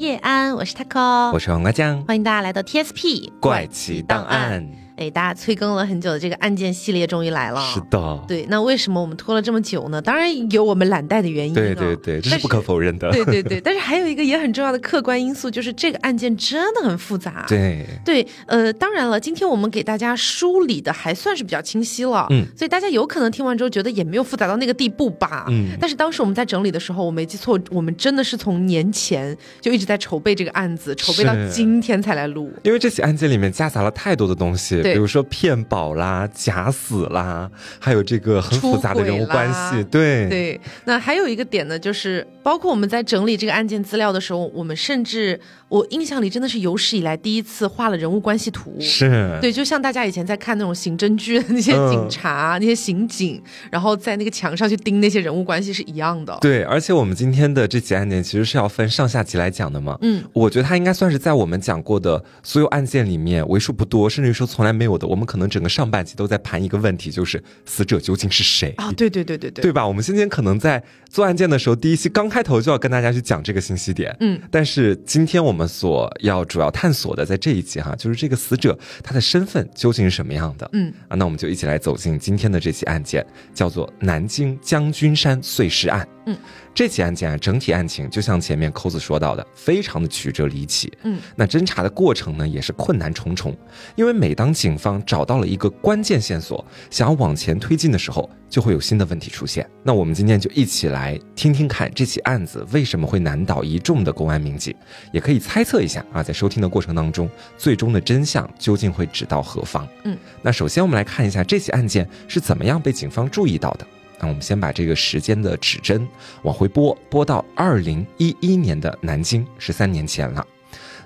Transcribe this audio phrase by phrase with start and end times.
[0.00, 4.66] 叶安，我是 taco，我是黄瓜酱，欢迎大家来到 TSP 怪奇档案。
[5.00, 7.60] 哎，大家催更了很久的这个案件系列终于来了。
[7.72, 8.44] 是的，对。
[8.50, 10.00] 那为什么我们拖了这么久呢？
[10.00, 11.54] 当然有我们懒怠的原因。
[11.54, 13.10] 对对对，这是不可否认的。
[13.10, 17.46] 对对对，但是还有一个也很重要的客观因素，就是这个案件真的很复杂。
[17.48, 22.26] 对对，呃，当然了，今天我们给大家梳理的还算是比较清晰了。
[22.28, 22.44] 嗯。
[22.54, 25.46] 所以大家有可能听完之后觉得也没有复杂到那个地步吧。
[25.48, 25.70] 嗯。
[25.80, 32.52] 但是当时我们在整理的时候，我没记错，我们真的是从年前就一直在筹备这个案子，筹备到今天才来录。
[32.64, 35.60] 因为这起案件里面夹杂了太多的东西，比如说骗。
[35.70, 40.60] 保啦，假死啦，还有这个很复杂的人物关系，对对。
[40.84, 56.36] 那还有一个点呢，就是包括我们在整理这个案件资料的时候，我们甚至我印象里真的是有史以来第一次画了人物关系图，是对，就像大家以前在看那种刑侦剧的那些警察、那些刑警，然后在那个墙上去盯那些人物关系是一样的。
[56.40, 59.96] 对，而且我们今天的这起案件其实是要分上下集来讲的嘛。
[60.00, 65.06] 嗯，我觉得它应该算是在我们讲过的所有案件里面为数不多，甚至于说从来没有的。
[65.06, 68.90] 我们可能整整个上半集都在盘一个问题，就是死者究竟是谁啊？
[68.92, 69.86] 对对对对对，对吧？
[69.86, 74.16] 我们今天可能在做案件的时候，第一期刚开头就要跟大家去讲这个信息点。
[74.20, 80.66] 嗯，但是今天我们所要主要探索的，在这一集哈，就是这个死者他的身份究竟是什么样的？
[80.72, 86.08] 嗯啊，那我们就一起来走进今天的这起案件，叫做南京将军山碎尸案。
[86.24, 86.34] 嗯。
[86.74, 90.90] 这起案件啊，整体案情就像前面扣子说到的，非常的曲折离奇。
[91.02, 93.56] 嗯，那侦查的过程呢，也是困难重重。
[93.96, 99.68] 因为每当警方找到了一个关键线索，想要往前推进的时候，就会有新的问题出现。
[99.82, 104.74] 那我们今天就一起来听听看这起案子为什么会难倒一众的公安民警，
[105.12, 109.86] 也可以猜测一下啊，在收听的过程当中，最终的真相究竟会指到何方？
[110.04, 113.86] 嗯，那首先我们来看一下这起案件是怎么样被警方注意到的。
[114.20, 116.06] 那我们先把这个时间的指针
[116.42, 120.46] 往回拨，拨到二零一一年的南京，十三年前了。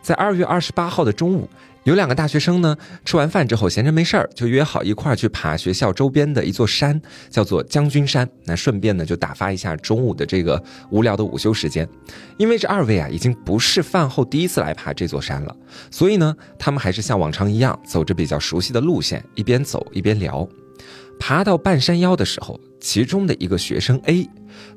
[0.03, 1.49] 在二月二十八号的中午，
[1.85, 7.01] 有两个大学生呢，吃完饭之后闲着没事儿，就约好一块儿去爬学校周边的一座山，
[7.31, 8.29] 叫做将军山。
[8.45, 11.89] 那顺便呢，就打发一下中午的这个无聊的午休时间。
[12.37, 15.57] 因为这二位啊，已经不是饭后第一次来爬这座山了，
[15.91, 20.47] 所以呢，他们还是像往常一样，走着比较熟悉的路线，一边走一边聊。
[21.19, 24.29] 爬到半山腰的时候，其中的一个学生 A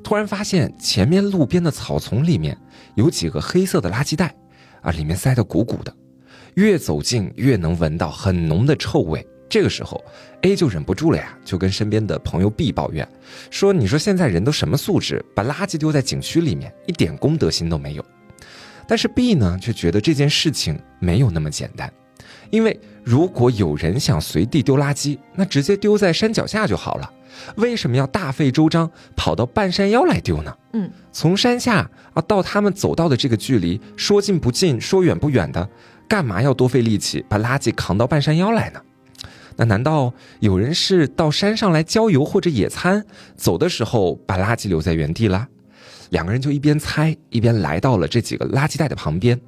[0.02, 2.56] 突然发现前面路边的草丛里面
[2.94, 4.34] 有几个黑色的垃圾袋，
[4.80, 5.94] 啊，里面塞得鼓鼓的，
[6.54, 9.24] 越走近越能闻到很浓的臭味。
[9.46, 10.02] 这个时候
[10.40, 13.06] ，A 就忍不住了呀，就跟身边的朋友 B 抱怨
[13.50, 18.04] 说：“你说现在人都什么素质，把垃圾丢在景区里面，一点公德心都没有。”
[18.88, 21.92] 但是 B 呢，却觉得这件事情没有那么简单。
[22.50, 27.10] 因为如果有人想随地丢垃圾，那直接丢在山脚下就好了。
[27.56, 30.56] 为什么要大费周章跑到半山腰来丢呢？
[30.72, 35.68] 嗯，从山下啊到他们走到的这个距离，说近不近，说远不远的，
[36.08, 38.80] 干嘛要多费力气把垃圾扛到半山腰来呢？
[39.56, 43.04] 那难道有人是到山上来郊游或者野餐，
[43.36, 45.46] 走的时候把垃圾留在原地了？
[46.10, 49.38] 两个人就一边猜一边来到了这几个垃圾袋的旁边。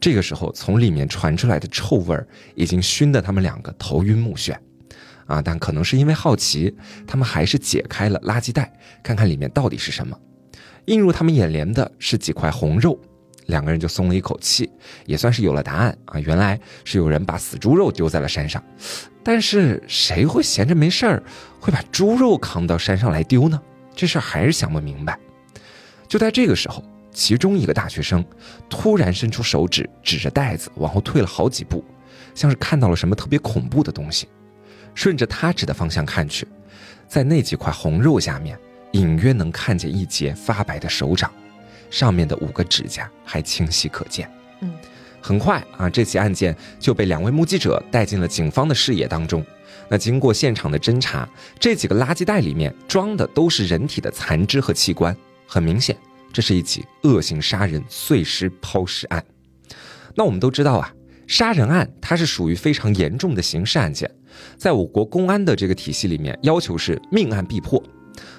[0.00, 4.56] 这个时候，从里面传出来的臭味儿已经熏得他们两个头晕目眩，
[5.26, 5.42] 啊！
[5.42, 6.74] 但可能是因为好奇，
[7.06, 8.72] 他们还是解开了垃圾袋，
[9.02, 10.18] 看看里面到底是什么。
[10.86, 12.98] 映入他们眼帘的是几块红肉，
[13.46, 14.70] 两个人就松了一口气，
[15.04, 16.18] 也算是有了答案啊！
[16.18, 18.64] 原来是有人把死猪肉丢在了山上，
[19.22, 21.22] 但是谁会闲着没事儿
[21.60, 23.60] 会把猪肉扛到山上来丢呢？
[23.94, 25.18] 这事儿还是想不明白。
[26.08, 26.82] 就在这个时候。
[27.12, 28.24] 其中一个大学生
[28.68, 31.84] 突然伸出手指，指着袋子往后退了好几步，
[32.34, 34.28] 像是看到了什么特别恐怖的东西。
[34.94, 36.46] 顺着他指的方向看去，
[37.06, 38.58] 在那几块红肉下面，
[38.92, 41.30] 隐约能看见一截发白的手掌，
[41.90, 44.30] 上面的五个指甲还清晰可见。
[44.60, 44.72] 嗯，
[45.20, 49.44] 很快啊，这起案件就被两位目击者带进了警方的视野当中。
[49.88, 51.28] 那经过现场的侦查，
[51.58, 55.96] 这几个垃圾袋里面装的都是人体的残肢和器官，很明显。
[56.32, 59.24] 这是一起恶性杀人碎尸抛尸案。
[60.14, 60.92] 那我们都知道啊，
[61.26, 64.10] 杀人案它是属于非常严重的刑事案件，
[64.56, 67.82] 在我国公安的这个体系里面，要求是命案必破。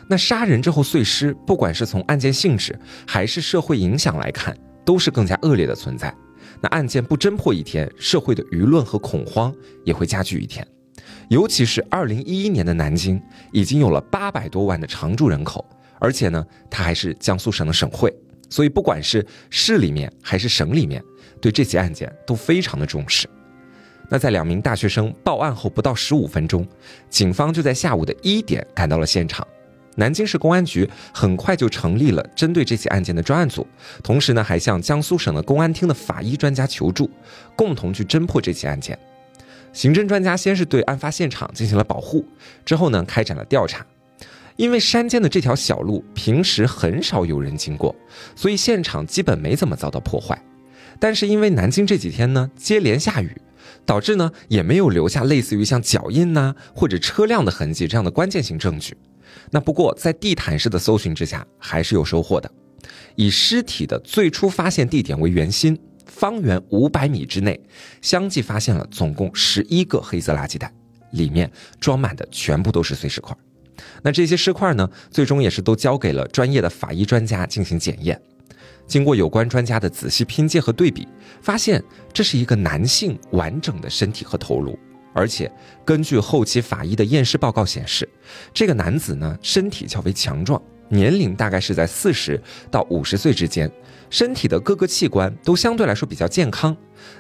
[0.08, 2.78] 那杀人之后碎尸，不管是从案件性质
[3.08, 4.56] 还是社会影响来看，
[4.86, 6.14] 都是更加恶劣的存在。
[6.62, 9.54] 那案件不侦破一天，社会的舆论和恐慌
[9.86, 10.66] 也会加剧一天。
[11.30, 13.20] 尤其是二零一一年的南京，
[13.54, 15.66] 已经有了八百多万的常住人口。
[16.02, 18.12] 而且呢，它还是江苏省的省会，
[18.50, 21.02] 所以不管是市里面还是省里面，
[21.40, 23.30] 对这起案件都非常的重视。
[24.10, 26.68] 那在两名大学生报案后不到十五分钟，
[27.08, 29.48] 警方就在下午的一点赶到了现场。
[29.96, 33.68] 南京市公安局很快就成立了针对这起案件的专案组，
[34.02, 37.10] 同时呢，还向江苏省的公安厅的法医专家求助，
[37.56, 38.98] 共同去侦破这起案件。
[39.72, 42.26] 刑侦专家先是对案发现场进行了保护，
[42.66, 43.86] 之后呢，开展了调查。
[44.62, 47.96] 因为山间的这条小路平时很少有人经过，
[48.36, 50.40] 所以现场基本没怎么遭到破坏。
[51.00, 53.36] 但是因为南京这几天呢接连下雨，
[53.88, 58.96] 导致呢也没有留下类似于像脚印呐或者车辆的痕迹这样的关键性证据。
[59.50, 62.52] 那不过在地毯式的搜寻之下，还是有收获的。
[63.16, 65.76] 以尸体的最初发现地点为圆心，
[66.06, 67.60] 方圆五百米之内，
[68.00, 70.72] 相继发现了总共十一个黑色垃圾袋，
[71.14, 73.36] 里面装满的全部都是碎石块。
[74.04, 78.20] 那这些尸块呢，最终也是都交给了专业的法医专家进行检验。
[78.88, 81.08] 经过有关专家的仔细拼接和对比，
[81.42, 81.82] 发现
[82.12, 84.78] 这是一个男性完整的身体和头颅。
[85.14, 85.52] 而且，
[85.86, 88.08] 根据后期法医的验尸报告显示，
[88.54, 93.70] 这个男子呢身体较为强壮，年龄大概是在四十到五十岁之间，
[94.10, 96.76] 身体的各个器官都相对来说比较健康。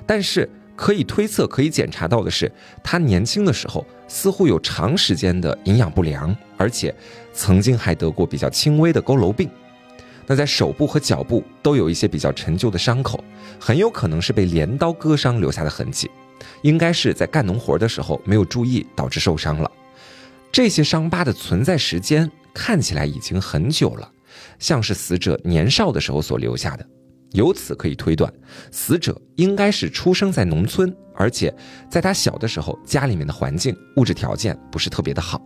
[0.05, 0.49] 但是
[0.81, 2.51] 可以推测、可以检查到的是，
[2.83, 6.91] 他年轻的时候似乎有长时间的营养不良，而且
[7.31, 9.47] 曾经还得过比较轻微的佝偻病。
[10.25, 13.23] 那在手部和脚部都有一些比较陈旧的伤口，
[13.59, 16.09] 很有可能是被镰刀割伤留下的痕迹。
[16.63, 19.69] 应该是在干农活的时候没有注意导致受伤了。
[20.51, 24.11] 这些伤疤的存在时间看起来已经很久了，
[24.57, 26.83] 像是死者年少的时候所留下的。
[27.31, 28.31] 由此可以推断，
[28.71, 31.53] 死者应该是出生在农村，而且
[31.89, 35.41] 在他小的时候家里面的环境物质条件不是特别的好。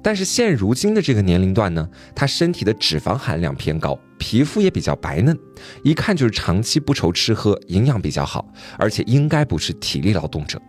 [0.00, 5.36] 但是现如今的这个年龄段呢，他身体的脂肪含量偏高，皮肤也比较白嫩，
[5.82, 8.46] 一看就是长期不愁吃喝，营养比较好，
[8.78, 10.60] 而且应该不是体力劳动者。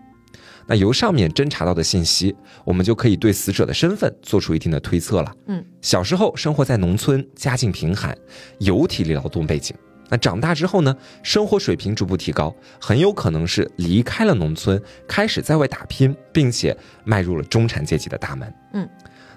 [0.66, 5.36] 那由上面侦查到的信息，我们就可以对死者的身份做出一定的推测了。
[5.48, 8.18] 嗯，小时候生活在农村，家境贫寒，
[8.60, 9.76] 有体力劳动背景。
[10.10, 18.54] 那长大之后呢，生活水平逐步提高，很有可能是离开了农村，开始在外打拼，并且迈入了中产阶级的大门。
[18.74, 18.90] 嗯。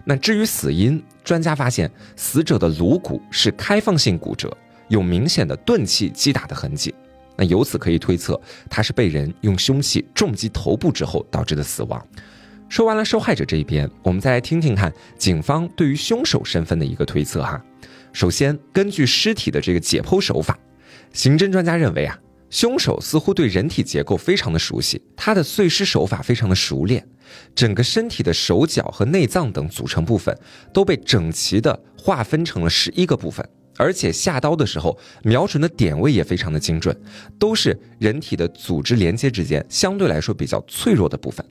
[0.05, 4.53] 那至于死因，专家发现死者的颅骨是开放性骨折，
[4.89, 6.93] 有明显的钝器击打的痕迹。
[7.37, 12.05] 那由此可以推测，他是被人用凶器重击头部之后导致的死亡。
[12.69, 17.63] 说完了受害者这一边，我们再来听听看警方对于凶手身份的一个推测哈。
[18.13, 20.59] 首先，根据尸体的这个解剖手法，
[21.13, 22.19] 刑侦专家认为啊。
[22.51, 27.03] 凶手似乎对人体结构非常的熟悉，他的碎尸手法非常的熟练，
[27.55, 30.39] 整个身体的手脚和内脏等组成部分
[30.71, 33.49] 都被整齐的划分成了十一个部分，
[33.79, 36.95] 而且下刀的时候瞄准的点位也非常的精准，
[37.39, 41.43] 都是人体的组织连接之间相对来说比较脆弱的部分，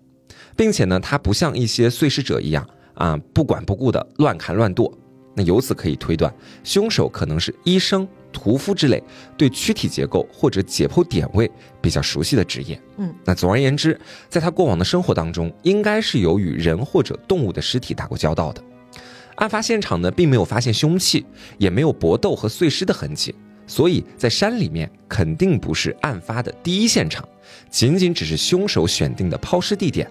[0.56, 2.64] 并且呢，他不像一些碎尸者一样
[2.94, 4.96] 啊不管不顾的乱砍乱剁，
[5.34, 6.34] 那由此可以推断，
[6.64, 8.08] 凶手可能是医生。
[8.34, 9.04] 屠夫之类
[9.36, 11.52] 对躯体结构或者解剖点位
[11.82, 14.00] 比较熟悉的职业，嗯，那总而言之，
[14.30, 18.64] 在他过往的生活当中，应该是有与人或者动物的尸体打过交道的。
[19.36, 21.26] 案发现场呢，并没有发现凶器，
[21.58, 23.36] 也没有搏斗和碎尸的痕迹，
[23.68, 27.28] 所以在山里面肯定不是案发的第一现场，
[27.70, 30.10] 仅仅只是凶手选定的抛尸地点。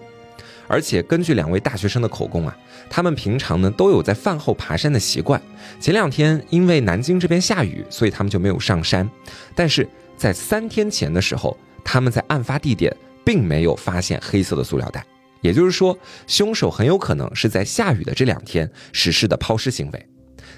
[0.71, 2.57] 而且根据两位大学生的口供啊，
[2.89, 5.41] 他们平常呢都有在饭后爬山的习惯。
[5.81, 9.07] 前两天因为南京这边下雨，所以他们就没有上山。
[9.53, 15.05] 但是在三天前的时候，他们在案发地点并没有发现黑色的塑料袋，
[15.41, 20.07] 也就是说，凶手很有可能是在下雨的这两天实施的抛尸行为。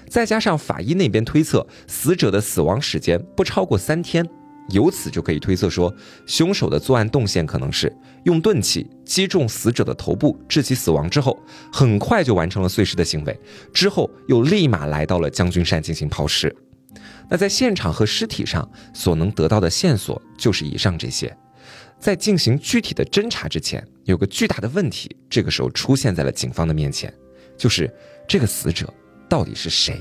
[0.08, 4.24] 再加上法医那边推测，死者的死亡时间不超过三天。
[4.70, 11.38] 由此就可以推测说，凶手的作案动线可能是用钝器击中死者的头部，致其死亡之后，
[11.72, 13.38] 很快就完成了碎尸的行为，
[13.72, 16.54] 之后又立马来到了将军山进行抛尸。
[17.28, 21.34] 那在现场和尸体上所能得到的线索就是以上这些。
[21.98, 27.12] 在进行具体的侦查之前，有个巨大的问题，这个时候出现在了警方的面前，
[27.56, 27.90] 就是
[28.28, 28.92] 这个死者
[29.28, 29.98] 到底是谁？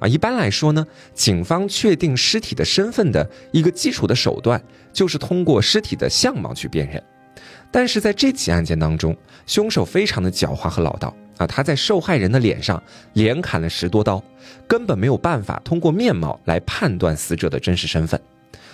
[0.00, 4.60] 啊，一般来说呢，警方确定尸体的身份的一个基础的手段，
[4.92, 7.02] 就是通过尸体的相貌去辨认。
[7.70, 12.82] 但是在这起案件当中，凶手非常的狡猾和老道啊，他在受害人的脸上
[13.12, 14.22] 连砍了十多刀，
[14.66, 18.20] 根本没有办法通过面貌来判断死者的真实身份。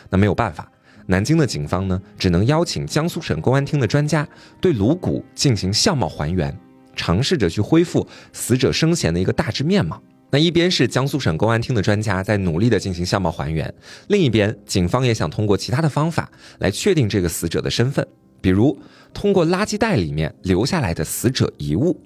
[0.08, 0.70] 那没有办法，
[1.06, 4.26] 南京的警方呢，只能邀请江苏省公安厅的专家
[4.60, 6.56] 对颅骨进行相貌还原，
[6.94, 10.00] 尝试着去恢复死者生前的一个大致面貌。
[10.30, 13.72] 那一边是江苏省公安厅的专家在努力的进行相貌还原，
[14.08, 16.30] 另一边警方也想通过其他的方法
[16.60, 18.06] 来确定这个死者的身份，
[18.42, 18.78] 比如
[19.14, 21.98] 通过垃圾袋里面留下来的死者遗物。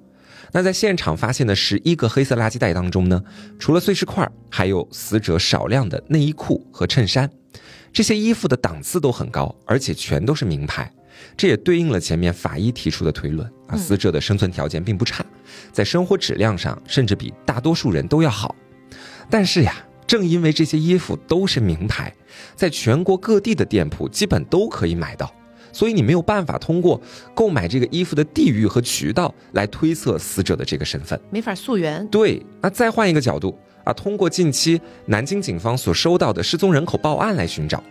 [0.53, 3.21] 那在现场发现的十一个黑色垃圾袋当中呢，
[3.59, 7.29] 除了碎尸块，还有死者少量的内衣裤和衬衫。
[7.93, 10.91] 这些衣服的档次都很高，而且全都是名牌。
[11.37, 15.25] 这也对应了前面法医提出的推论啊，死者的生存条件并不差，
[15.73, 18.55] 在生活质量上甚至比大多数人都要好。
[19.31, 19.75] 但是呀，
[20.07, 22.15] 正因为这些衣服都是名牌，
[22.55, 25.35] 在全国各地的店铺基本都可以买到，
[25.77, 26.99] 所以你没有办法通过
[27.35, 32.07] 购买这个衣服的地域和渠道来推测死者的这个身份，没法溯源。
[32.09, 33.55] 对，那再换一个角度
[33.85, 37.85] 啊，通过近期南京警方所收到的失踪人口报案来寻找，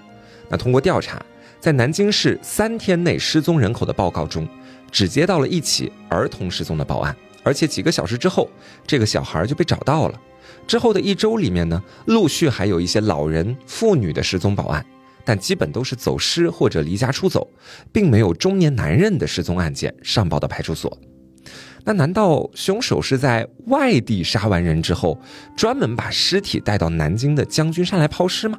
[0.50, 1.24] 那通过调查。
[1.60, 4.48] 在南京市三天内失踪人口的报告中，
[4.92, 8.50] 只接到了一起儿童失踪的报案，而且几个小时之后，
[8.88, 10.20] 这个小孩就被找到了。
[10.66, 14.84] 之后的一周里面呢，陆续还有一些老人、妇女的失踪报案，
[15.26, 17.50] 但基本都是走失或者离家出走，
[17.92, 20.98] 并没有中年男人的失踪案件上报到派出所。
[21.84, 25.20] 那难道凶手是在外地杀完人之后，
[25.58, 28.58] 专门把尸体带到南京的将军山来抛尸吗？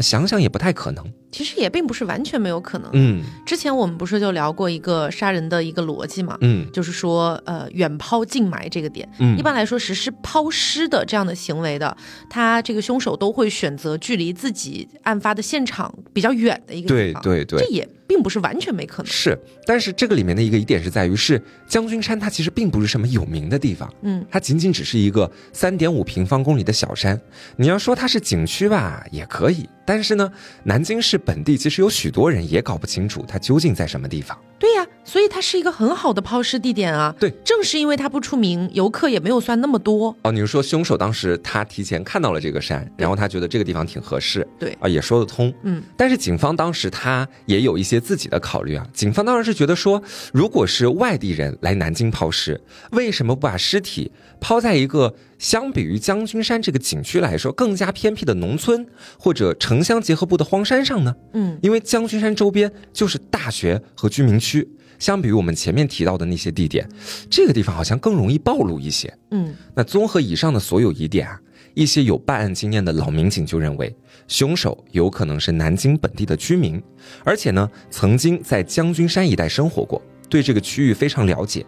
[0.00, 1.04] 想想也不太可能。
[1.36, 2.88] 其实也并不是完全没有可能。
[2.94, 6.38] 嗯，之前我们不是就聊过一个杀人的一个逻辑嘛？
[6.40, 9.06] 嗯，就是说，呃，远抛近埋这个点。
[9.18, 11.94] 嗯，一般来说，实施抛尸的这样的行为的，
[12.30, 17.22] 他这个凶手都会选择距离自己案发的现场比较远的一个地方。
[17.22, 19.12] 对对对，这也并不是完全没可能。
[19.12, 21.38] 是，但是这个里面的一个疑点是在于，是
[21.68, 23.92] 将军山它其实并不是什么有名的地方。
[24.00, 27.20] 嗯，它仅仅只是一个三点五平方公里的小山。
[27.56, 29.68] 你要说它是景区吧，也可以。
[29.84, 30.32] 但是呢，
[30.64, 32.06] 南京市本地其实有许。
[32.16, 34.38] 多人也搞不清楚它究竟在什么地方。
[34.58, 37.14] 对呀，所以它是一个很好的抛尸地点啊。
[37.20, 40.16] 对，正是因为它不出名，游客也没有算那么多。
[40.22, 44.48] 哦，你是说凶手当时他提前看到了这个山，然后他觉得这个地方挺合适。
[44.58, 45.52] 对啊，也说得通。
[45.62, 48.86] 嗯，但是警方当时他也有一些自己的考虑啊。
[48.94, 50.02] 警方当然是觉得说，
[50.32, 52.58] 如果是外地人来南京抛尸，
[52.92, 58.86] 为什么不把尸体抛在一个相比于将军山这个景区来说更加偏僻的农村
[59.18, 61.14] 或者城乡结合部的荒山上呢？
[61.34, 64.68] 嗯，因为将军山周边就是大学和居民区。
[64.98, 66.88] 相比于我们前面提到的那些地点，
[67.28, 69.12] 这个地方好像更容易暴露一些。
[69.30, 71.38] 嗯，那综合以上的所有疑点啊，
[71.74, 73.94] 一些有办案经验的老民警就认为，
[74.26, 76.82] 凶手有可能是南京本地的居民，
[77.24, 80.00] 而且呢，曾经在将军山一带生活过，
[80.30, 81.66] 对这个区域非常了解。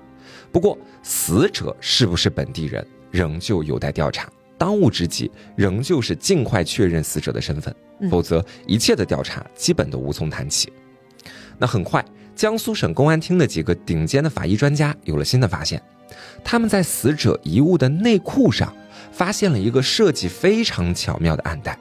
[0.51, 4.29] 不过，死者是不是本地人，仍旧有待调查。
[4.57, 7.75] 当务之急，仍旧是尽快确认死者的身份，
[8.11, 10.73] 否则一切的调查基本都无从谈起。
[11.59, 12.05] 那很快。
[12.35, 15.83] 江苏省公安厅的几个顶尖的法医专家有了新的发现，
[16.45, 18.73] 他们在死者遗物的内裤上
[19.11, 21.77] 发现了一个设计非常巧妙的暗袋。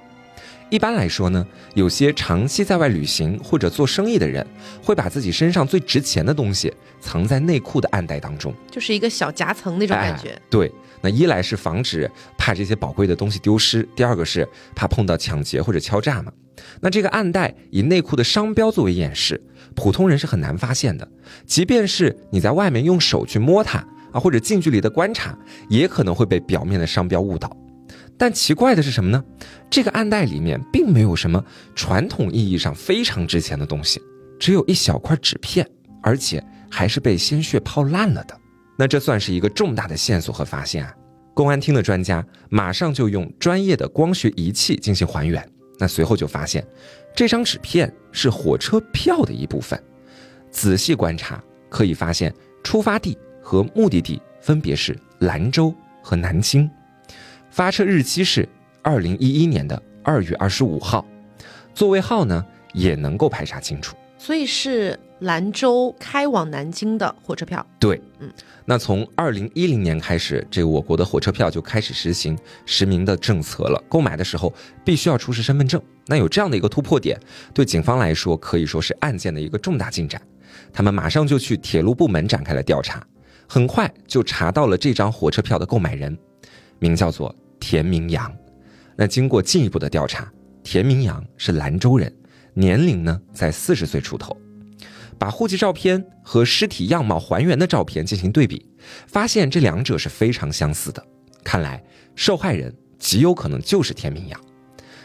[0.69, 1.45] 一般来说呢，
[1.75, 4.45] 有些长期在外旅行或者做生意的人
[4.83, 10.37] 会把自己身上最值钱的东西藏在内裤的暗袋当中，就是一个小夹层那种感觉。
[10.49, 10.69] 对，
[11.01, 16.31] 那一来是防止怕这些宝贵的东西丢失，第二个是怕碰到抢劫或者敲诈嘛。
[16.81, 19.41] 那这个暗袋以内裤的商标作为掩饰。
[19.73, 21.07] 普通人是很难发现的，
[21.45, 23.77] 即便是你在外面用手去摸它
[24.11, 25.37] 啊，或者近距离的观察，
[25.69, 27.55] 也可能会被表面的商标误导。
[28.17, 29.23] 但奇怪的是什么呢？
[29.69, 31.43] 这个暗袋里面并没有什么
[31.75, 34.01] 传统意义上非常值钱的东西，
[34.39, 35.67] 只有一小块纸片，
[36.01, 38.35] 而且还是被鲜血泡烂了的。
[38.77, 40.93] 那这算是一个重大的线索和发现啊！
[41.33, 45.47] 公安厅的专家马上就用专业的光学仪器进行还原，
[45.79, 46.65] 那随后就发现。
[47.15, 49.79] 这张纸片是火车票的一部分，
[50.49, 52.33] 仔细观察可以发现，
[52.63, 56.69] 出发地和目的地分别是兰州和南京，
[57.57, 58.47] 发车日期是
[58.83, 61.03] 二零一一年的二月二十五号，
[61.73, 63.95] 座位号呢也能够排查清楚。
[64.19, 67.65] 所以是兰州开往南京的火车票。
[67.79, 68.31] 对，嗯，
[68.63, 72.37] 那从二零一零年开始，这个我国的火车票就开始实行
[72.67, 73.83] 实名的政策了。
[73.89, 74.53] 购买的时候
[74.85, 75.81] 必须要出示身份证。
[76.05, 77.19] 那有这样的一个突破点，
[77.55, 80.21] 对警方来说可以说是案件的一个重大进展。
[80.71, 83.03] 他们马上就去铁路部门展开了调查，
[83.47, 86.15] 很快就查到了这张火车票的购买人，
[86.77, 88.33] 名叫做田明阳。
[88.95, 90.31] 那经过进一步的调查，
[90.63, 92.13] 田明阳是兰州人。
[92.53, 94.35] 年龄呢在四十岁出头，
[95.19, 98.67] 把户籍照片和尸体样貌还原的照片进行对比，
[99.05, 101.05] 发现这两者是非常相似的。
[101.43, 101.83] 看来
[102.15, 104.41] 受害人极有可能就是田明阳。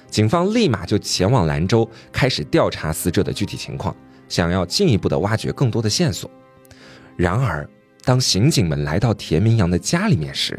[0.08, 3.94] 警方立马就前往兰州开始调查死者的具体情况，
[4.30, 6.30] 想要进一步的挖掘更多的线索。
[7.16, 7.68] 然而，
[8.02, 10.58] 当刑警们来到田明阳的家里面时，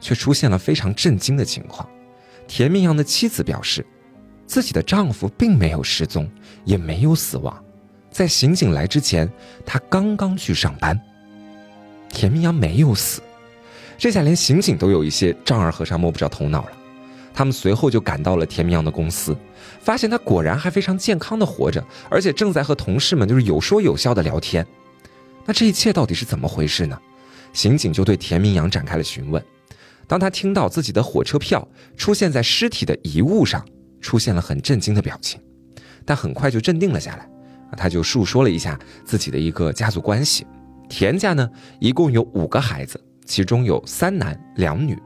[0.00, 1.88] 却出现了非常震惊的情况。
[2.46, 3.84] 田明阳的妻子表示。
[4.44, 6.30] 自己的丈夫并没有失踪，
[6.66, 7.64] 也没有死亡，
[8.10, 9.26] 在刑警来之前，
[9.64, 11.00] 他刚刚去上班。
[12.10, 13.22] 田明阳没有死，
[13.96, 16.72] 这下连刑警都有一些丈二和尚摸不着头脑了。
[17.32, 19.34] 他们随后就赶到了田明阳的公司，
[19.80, 24.66] 发现他果然还非常健康的活着，而且正在和同事们就是有说有笑的聊天。
[25.46, 27.00] 那这一切到底是怎么回事呢？
[27.54, 29.42] 刑警就对田明阳展开了询问。
[30.12, 31.66] 当他听到自己的火车票
[31.96, 33.64] 出现在尸体的遗物上，
[33.98, 35.40] 出现了很震惊的表情，
[36.04, 37.26] 但很快就镇定了下来。
[37.78, 40.46] 他就述说了一下自己的一个家族关系。
[40.86, 41.48] 田家呢，
[41.80, 44.98] 一共有五个孩子，其中有三男两女。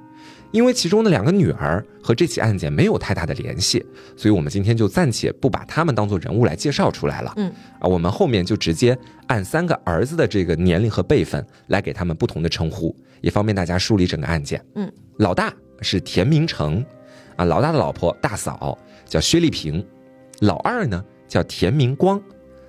[0.57, 3.85] 因为其中的两个女儿和这起案件没有太大的联系，
[4.17, 7.35] 所以我们今天就暂且不把他们当做人物来介绍出来了。
[7.37, 8.97] 嗯，啊，我们后面就直接
[9.27, 14.65] 按三个儿子的这个年龄和辈分来给他们不同的称呼，也方便大家梳理整个案件。
[14.77, 16.83] 嗯，老大是田明成，
[17.37, 19.87] 啊，老大的老婆大嫂叫薛丽萍，
[20.41, 22.19] 老二呢叫田明光，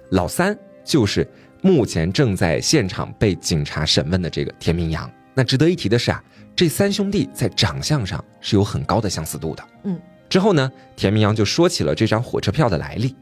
[0.09, 0.53] 老三
[0.83, 1.25] 就是
[1.61, 5.09] 目前正在现场被警察审问的这个田明阳。
[5.33, 6.21] 那值得一提的是啊。
[6.57, 9.63] 这三兄弟在长相上是有很高的相似度的。
[9.83, 13.15] 嗯，之后呢，田明阳就说起了这张火车票的来历。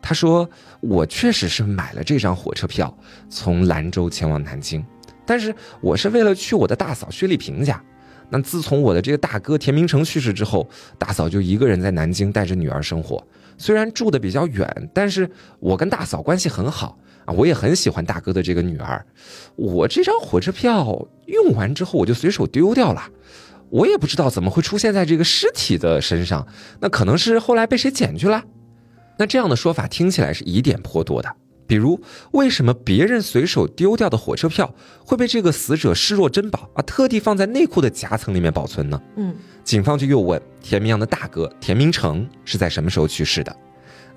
[0.00, 0.48] 他说
[0.80, 2.92] ：“我确实是买了这张火车票，
[3.28, 4.82] 从兰州前往南京，
[5.26, 7.78] 但是我是为了去我的大嫂薛丽萍家。
[8.30, 10.66] 那自从我的这个大哥田明成去世之后，
[10.96, 13.22] 大嫂就一个人在南京带着女儿生活。
[13.58, 15.30] 虽然住的比较远，但是
[15.60, 19.04] 我跟大嫂关系很好。”啊，我也很喜欢大哥的这个女儿，
[19.54, 23.02] 我这张火车票用完之后我就随手丢掉了，
[23.68, 26.46] 我也不知道怎么会出现在这个尸体的身上，
[26.80, 28.42] 那可能是后来被谁捡去了。
[29.18, 31.30] 那这样的说法听起来是疑点颇多的，
[31.66, 38.98] 比如为什么别人随手丢掉的火车票会被这个死者视若珍宝啊，特地放在内裤的夹层里面保存呢？
[39.16, 43.54] 嗯，警方就又问田明阳的大哥田明成是在什么时候去世的。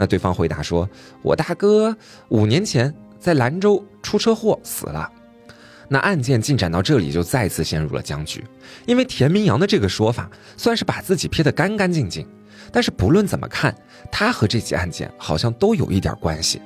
[0.02, 0.90] 那对方回答说
[1.22, 1.96] ：“我大哥
[2.30, 5.08] 五年前在兰州出车祸死了。”
[5.88, 8.44] 那案件进展到这里就再次陷入了僵局，
[8.88, 10.28] 因为田明阳的这个说法
[10.58, 12.28] 算是把自己撇得干干净净，
[12.72, 13.76] 但是不论怎么看，
[14.12, 16.60] 他和这起案件好像都有一点关系。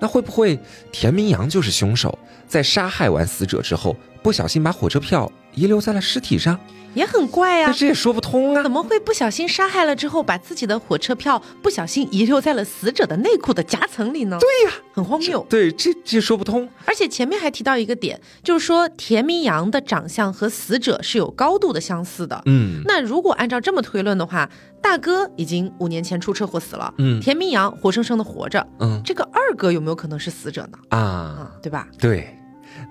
[0.00, 0.58] 那会不会
[0.90, 2.18] 田明阳就是凶手，
[2.48, 6.58] 在杀害完死者之后，不小心把火车票遗留在了尸体上？
[6.94, 8.62] 也很怪呀，这也说不通啊！
[8.62, 14.38] 怎么会不小心杀害了之后，把自己的火车票不小心遗留在了死者的内裤的夹层里呢？
[14.40, 15.44] 对呀，很荒谬。
[15.48, 16.68] 对，这这说不通。
[16.84, 22.42] 而且前面还提到一个点，就是说田明阳的长相和死者是有高度的相似的。
[22.46, 24.48] 嗯，那如果按照这么推论的话，
[24.82, 30.78] 大哥已经五年前出车祸死了，嗯，田明阳活生生的活着，嗯，这个二哥有没有可能是死者呢？
[30.90, 31.86] 啊，对吧？
[31.98, 32.38] 对。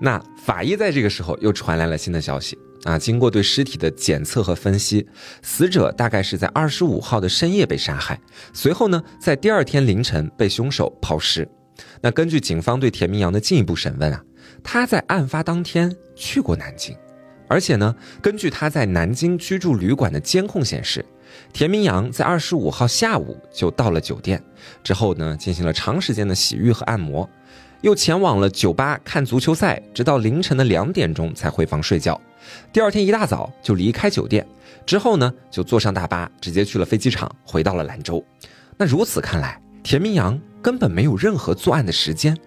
[0.00, 2.56] 那法医在这个时候又传来了新的消息。
[2.84, 5.06] 啊，经过对尸体的检测和分析，
[5.42, 8.20] 死者大概是在二十五号的深夜被杀害，
[8.52, 11.48] 随后呢，在第二天凌晨被凶手抛尸。
[12.00, 14.22] 那根据警方对田明阳的进一步审问啊，
[14.62, 16.96] 他在案发当天去过南京，
[17.48, 21.04] 而且呢，根据他在南京居住旅馆的监控显示，
[21.52, 24.42] 田明阳在二十五号下午就到了酒店，
[24.82, 27.28] 之后呢，进行了长时间的洗浴和按摩，
[27.82, 32.18] 又前往了酒吧看足球赛，直到凌晨的两点钟才回房睡觉。
[32.72, 34.46] 第二天一大早就离开酒店，
[34.86, 38.24] 之后呢，就坐上大巴直接去了飞机场，回到了兰州。
[38.76, 42.38] 那如此看来，田明阳根本没有任何作案的时间，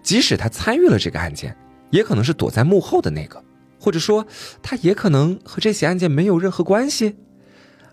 [0.00, 1.56] 即使他参与了这个案件，
[1.90, 3.42] 也可能是躲在幕后的那个，
[3.80, 4.24] 或者说
[4.62, 7.16] 他也可能和这起案件没有任何关系。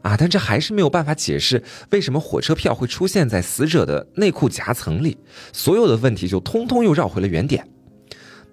[0.02, 5.18] 啊，但这还是没有办法解释为什么火车票会出现在死者的内裤夹层里，
[5.54, 7.68] 所有的问题就通通又绕回了原点。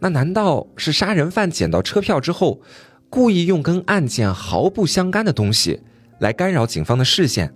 [0.01, 2.61] 那难道是杀人犯捡到车票之后，
[3.11, 5.81] 故意用跟案件毫不相干的东西
[6.21, 7.53] 来干扰警方的视线？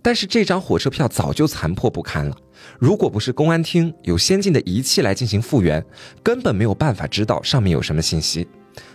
[0.00, 2.36] 但是这张火车票早就残破不堪了，
[2.78, 5.84] 如果不是公安厅有先进的仪器来进行复原，
[6.22, 8.46] 根本没有办法知道上面有什么信息。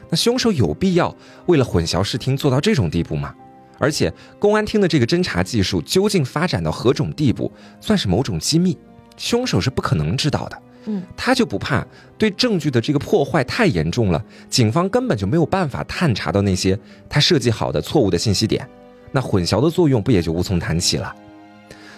[0.10, 1.13] 那凶手有必要
[1.47, 3.36] 为了混淆视听做到这种地步吗？
[3.79, 8.77] 而且公安厅的这个侦查技术究竟发展到何种地步，算是某种机密，
[9.17, 10.61] 凶手是不可能知道的。
[10.85, 11.85] 嗯，他就不怕
[12.17, 16.77] 对证据的这个破坏太严重了，警方根本就没有办法探查到那些
[17.09, 18.67] 他设计好的错误的信息点，
[19.11, 21.13] 那混淆的作用不也就无从谈起了？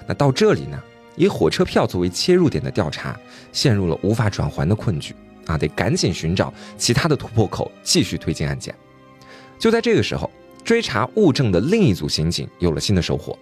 [0.07, 0.81] 那到这里呢，
[1.15, 3.17] 以火车票作为切入点的调查
[3.51, 5.15] 陷入了无法转圜的困局
[5.45, 8.73] 啊，得赶紧寻找其他的突破口，继续推进案件。
[9.59, 10.29] 就在这个时候，
[10.71, 13.37] 追查物证的另一组刑警有了新的收获，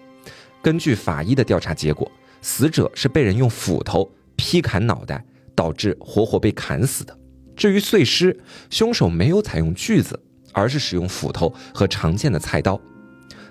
[0.60, 2.10] 根据法医的调查结果，
[2.42, 5.24] 死者是被人用斧头劈砍脑袋。
[5.54, 7.16] 导致活活被砍死的。
[7.54, 8.36] 至于碎尸，
[8.68, 10.18] 凶手没有采用锯子，
[10.52, 12.80] 而是使用斧头和常见的菜刀。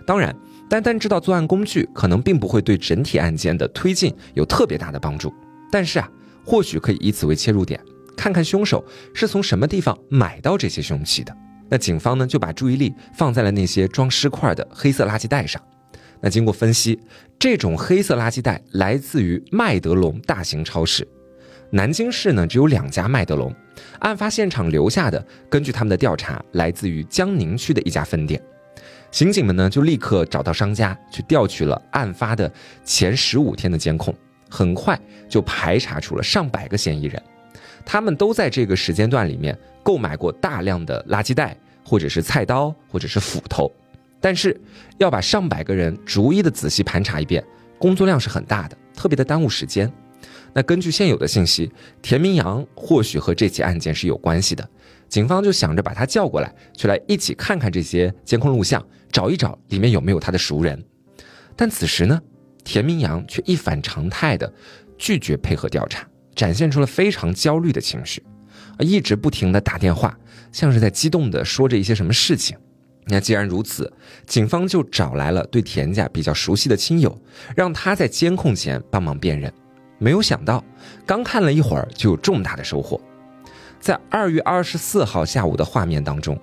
[0.06, 0.36] 当然，
[0.70, 5.34] 单单知道作案工具可能并不会对整体案件的推进有特别大的帮助。
[5.72, 6.10] 但是啊，
[6.44, 7.80] 或许可以以此为切入点，
[8.18, 11.34] 看看凶手是从什么地方买到这些凶器的。
[11.70, 15.62] 那警方呢就把注意力放在了那些装尸块的黑色垃圾袋上。
[16.22, 17.00] 那经过分析，
[17.38, 21.08] 这种黑色垃圾袋来自于麦德龙大型超市。
[21.72, 23.54] 南京市呢只有两家麦德龙，
[24.00, 28.42] 案发现场留下的，根据他们的调查，来自于江宁区的一家分店。
[29.12, 32.52] 刑警们呢就立刻找到商家去调取了案发的
[32.84, 34.14] 前十五天的监控，
[34.50, 37.22] 很快就排查出了上百个嫌疑人，
[37.86, 43.72] 他们都在这个时间段里面购买过大量的垃圾袋，或者是菜刀，或者是斧头。
[44.22, 44.60] 但是
[44.98, 47.44] 要把上百个人逐一的仔细盘查一遍，
[47.78, 49.92] 工作量是很大的，特别的耽误时间。
[50.52, 54.68] 那根据现有的信息，田明阳或许和这起案件是有关系的，
[55.08, 60.84] 警方就想着把他叫过来，去来一起看看这些监控录像，找一找里面有没有他的熟人。
[61.56, 62.20] 但此时呢，
[62.64, 64.52] 田明阳却一反常态的
[64.98, 68.22] 拒绝配合调查，展现出了非常焦虑的情绪，
[68.80, 70.18] 一直不停的打电话，
[70.52, 72.58] 像是在激动的说着一些什么事情。
[73.06, 73.92] 那既然如此，
[74.28, 77.20] 警方就找来了对田家比较熟悉的亲友，
[77.56, 79.52] 让他在监控前帮忙辨认。
[79.98, 80.64] 没有想到，
[81.06, 83.02] 刚看了一会儿就有重大的收获。
[83.80, 86.40] 在二月二十四号下午的画面当中，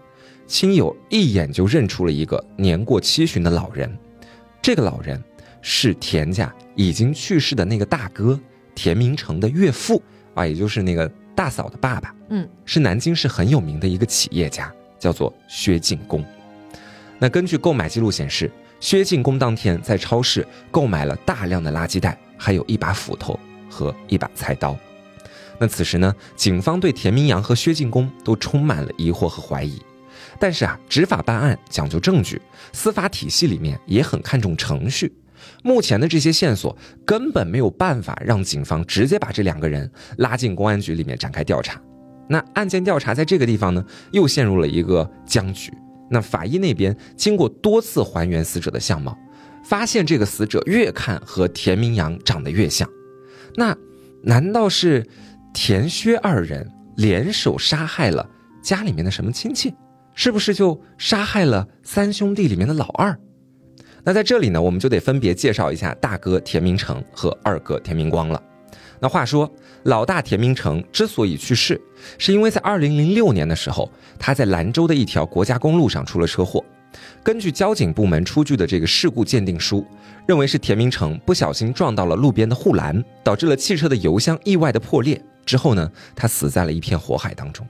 [0.47, 3.97] 亲友一眼就认出了一个年过七旬的老人。
[4.61, 5.23] 这个老人
[5.63, 8.39] 是田家已经去世的那个大哥
[8.75, 10.03] 田明成的岳父
[10.35, 12.13] 啊，也就是那个大嫂的爸爸。
[12.31, 16.25] 嗯，是南京市很有名的一个企业家，叫做薛进公。
[17.19, 23.39] 那根据购买记录显示，薛进公当天在超市购买了大量的垃圾袋，还有一把斧头
[23.71, 24.77] 和一把菜刀。
[25.59, 29.81] 那此时呢，警方对田明阳和薛进公都充满了疑惑和怀疑。
[30.39, 32.41] 但是啊，执法办案讲究证据，
[32.73, 35.11] 司法体系里面也很看重程序。
[35.67, 41.83] 目前的这些线索根本没有办法让警方直接把这两个人拉进公安局里面展开调查。
[42.29, 45.73] 那案件调查在这个地方呢，又陷入了一个僵局。
[46.09, 49.19] 那法医那边经过多次还原死者的相貌，
[49.65, 52.89] 发现这个死者越看和田明阳长得越像。
[53.57, 53.77] 那
[54.23, 55.05] 难道是
[55.53, 58.25] 田薛二人联手杀害了
[58.63, 59.75] 家里面的什么亲戚？
[60.15, 63.19] 是不是就杀害了三兄弟里面的老二？
[64.09, 68.41] 那在这里呢，我们就得分别介绍一下大哥田明成和二哥田明光了。
[69.01, 71.81] 那话说，老大田明成之所以去世，
[72.17, 76.65] 是因为在二零零六年的时候，他在兰州的一条国家公路上出了车祸。
[77.25, 79.85] 根据交警部门出具的这个事故鉴定书，
[80.25, 85.21] 认为是田明成不小心撞到了路边的护栏，导致了汽车的油箱意外的破裂。
[85.45, 87.67] 之后呢，他死在了一片火海当中。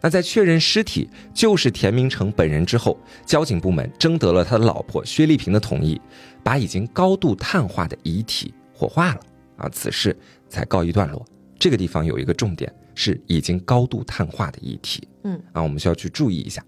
[0.00, 6.00] 那在确认尸体就是田明成本人之后，交警部门征得了他的老婆薛丽萍的同意，
[6.42, 9.20] 把已经高度碳化的遗体火化了。
[9.56, 10.16] 啊，此事
[10.48, 11.24] 才告一段落。
[11.58, 15.08] 这个地方有一个重点，是已经高度碳化的遗体。
[15.24, 16.64] 嗯，啊，我们需要去注意一下。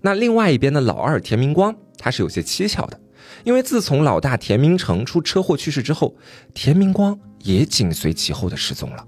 [0.00, 3.00] 那另外一边的老二田明光，他是有些蹊跷的，
[3.42, 6.16] 因为自从老大田明成出车祸去世之后，
[6.54, 9.04] 田明光也紧随其后的失踪了。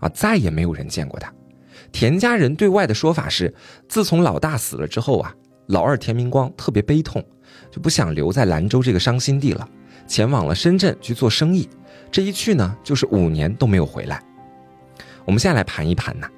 [0.00, 1.32] 啊，再也没有人见过他。
[1.92, 3.52] 田家人对外的说法是，
[3.88, 5.34] 自从老大死了之后啊，
[5.66, 7.24] 老二田明光特别悲痛，
[7.70, 9.68] 就不想留在兰州这个伤心地了，
[10.06, 11.68] 前往了深圳去做生意。
[12.10, 14.22] 这一去呢，就是五年都没有回来。
[15.24, 16.28] 我们现在来盘一盘呐。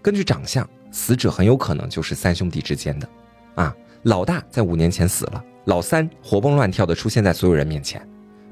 [0.00, 3.08] 根据长相，死者很有可能就是三兄弟之间的。
[3.56, 8.00] 啊，老大在五年前死了，老三活蹦乱跳的出现在所有人面前。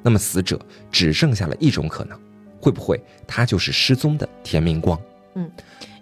[0.02, 2.18] 那么死者只剩下了一种可能，
[2.60, 5.00] 会不会他就是失踪的田明光？
[5.36, 5.50] 嗯。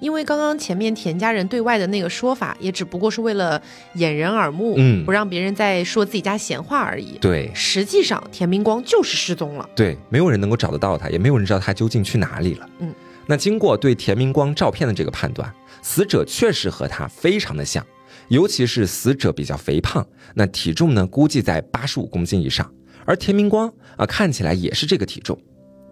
[0.00, 3.60] 因为刚刚前面田家人对外的那个说法，也只不过是为了
[3.94, 7.16] 掩人耳目，嗯，不让别人再说自己家闲话而已。
[7.20, 9.66] 对，实际上田明光就是失踪了。
[9.74, 12.68] 对，没有人能够找得到他，也没有人知道他究竟去哪里了。
[12.80, 12.94] 嗯，
[13.26, 17.82] 那经过对田明光照片的这个判断，死者确实和他非常的像，
[18.28, 22.70] 尤其是死者比较肥胖，那体重呢估计在八十五公斤以上，
[23.06, 25.38] 而田明光啊看起来也是这个体重。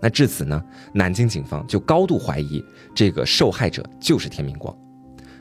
[0.03, 0.61] 那至此呢，
[0.93, 2.63] 南京警方就高度怀疑
[2.93, 4.77] 这个受害者就是田明光。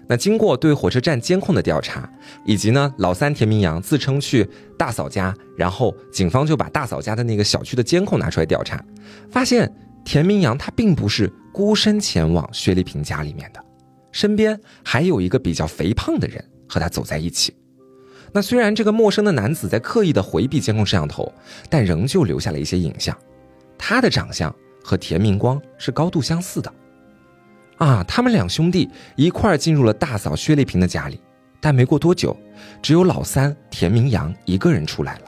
[0.08, 2.08] 那经过对火车站监控的调查，
[2.46, 4.48] 以及呢老三田明阳自称去
[4.78, 8.84] 大嫂家，然后警方就把大嫂家的那个小区的监控拿出来调查，
[9.32, 9.72] 发现
[10.06, 13.64] 田明阳他并不是孤身前往薛丽萍家里面的，
[14.12, 17.56] 身边还有一个比较肥胖的人和他走在一起。
[18.34, 21.32] 那虽然这个陌生的男子在刻意的回避监控摄像头，
[21.70, 23.18] 但仍旧留下了一些影像。
[23.84, 26.72] 他的长相和田明光是高度相似的，
[27.78, 31.20] 啊，他们两兄弟一块儿进入了大嫂薛丽萍的家里，
[31.60, 32.38] 但没过多久，
[32.80, 35.22] 只有老三田明阳一个人出来了，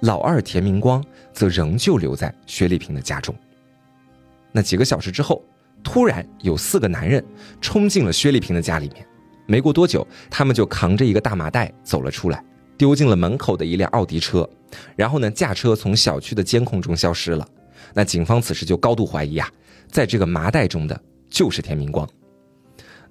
[0.00, 3.34] 老二田明光则仍旧留在薛丽萍的家中。
[4.52, 5.44] 那几个小时之后，
[5.82, 7.22] 突然有四个男人
[7.60, 9.04] 冲进了薛丽萍的家里面，
[9.46, 12.42] 没过多久，他们就扛着一个大麻袋走了出来，
[12.78, 14.48] 丢进了门口的一辆奥迪车，
[14.94, 17.46] 然后呢，驾车从小区的监控中消失了。
[17.94, 19.48] 那警方此时就高度怀疑啊，
[19.88, 22.08] 在这个麻袋中的就是田明光。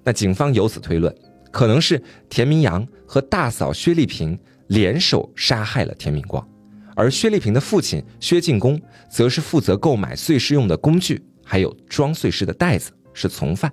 [0.02, 1.12] 那警方由此推论，
[1.50, 6.46] 可能是田明阳和大嫂薛丽萍联手杀害了田明光，
[6.94, 13.72] 而薛丽萍的父亲薛进公则是负责购买碎尸用的工具，还有装碎尸的袋子，是从犯。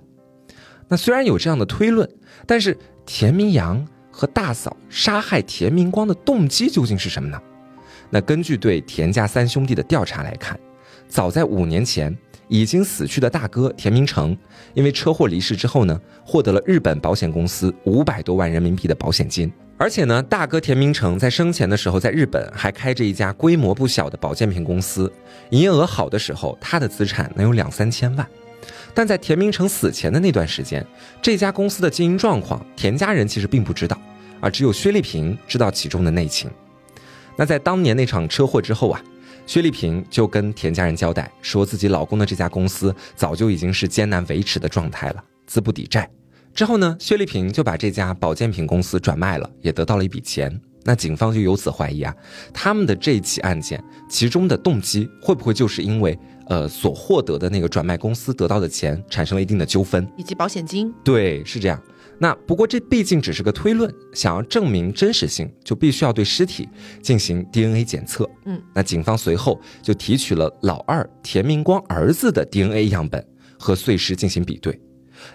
[0.88, 2.08] 那虽然有这样的推论，
[2.46, 7.40] 但是田明阳和大嫂杀害田明光的动机究竟是什么呢？
[8.10, 10.58] 那根据对田家三兄弟的调查来看，
[11.12, 12.16] 早在五年前。
[12.48, 14.36] 已经死去的大哥田明成，
[14.74, 19.50] 因为车祸离世之后呢，获得了日本保险公司五百多万人民币的保险金。
[19.78, 25.10] 而且呢，大哥田明成在生前的时候，在日本还开着一家规模不小的保健品公司，
[25.48, 28.28] 营业额好的时候，他的资产能有两三千万。
[28.92, 30.84] 但在田明成死前的那段时间，
[31.22, 33.98] 这家公司的经营状况，田家人其实并不知道，
[34.42, 36.50] 而只有薛丽萍知道其中的内情。
[37.34, 39.02] 那在当年那场车祸之后啊。
[39.46, 46.08] 薛丽萍就跟田家人交代，说自己老公的这家公司早就已经是艰难维持的状态了，资不抵债。
[46.54, 50.60] 之后呢，薛丽萍就把这家保健品公司转卖了，也得到了一笔钱。
[50.84, 52.14] 那警方就由此怀疑啊，
[52.52, 60.92] 他们的这起案件其中的动机会不会就是因为呃所获得的那个转卖公司得到的钱产生了一定的纠纷，以及保险金？
[61.04, 61.80] 对，是这样。
[62.22, 66.68] 那不过这毕竟只是个推论，想要证明真实性，就必须要对尸体
[67.02, 68.30] 进行 DNA 检测。
[68.44, 73.26] 嗯，那警方随后就提取了老二田明光儿子的 DNA 样本
[73.58, 74.80] 和碎尸进行比对，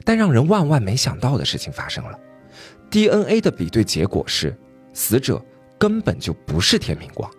[0.06, 2.17] 但让人万万没想到的事情发生了
[2.89, 4.58] ，DNA 的比对结果是
[4.93, 5.43] 死者
[5.78, 7.30] 根本就不是田明光，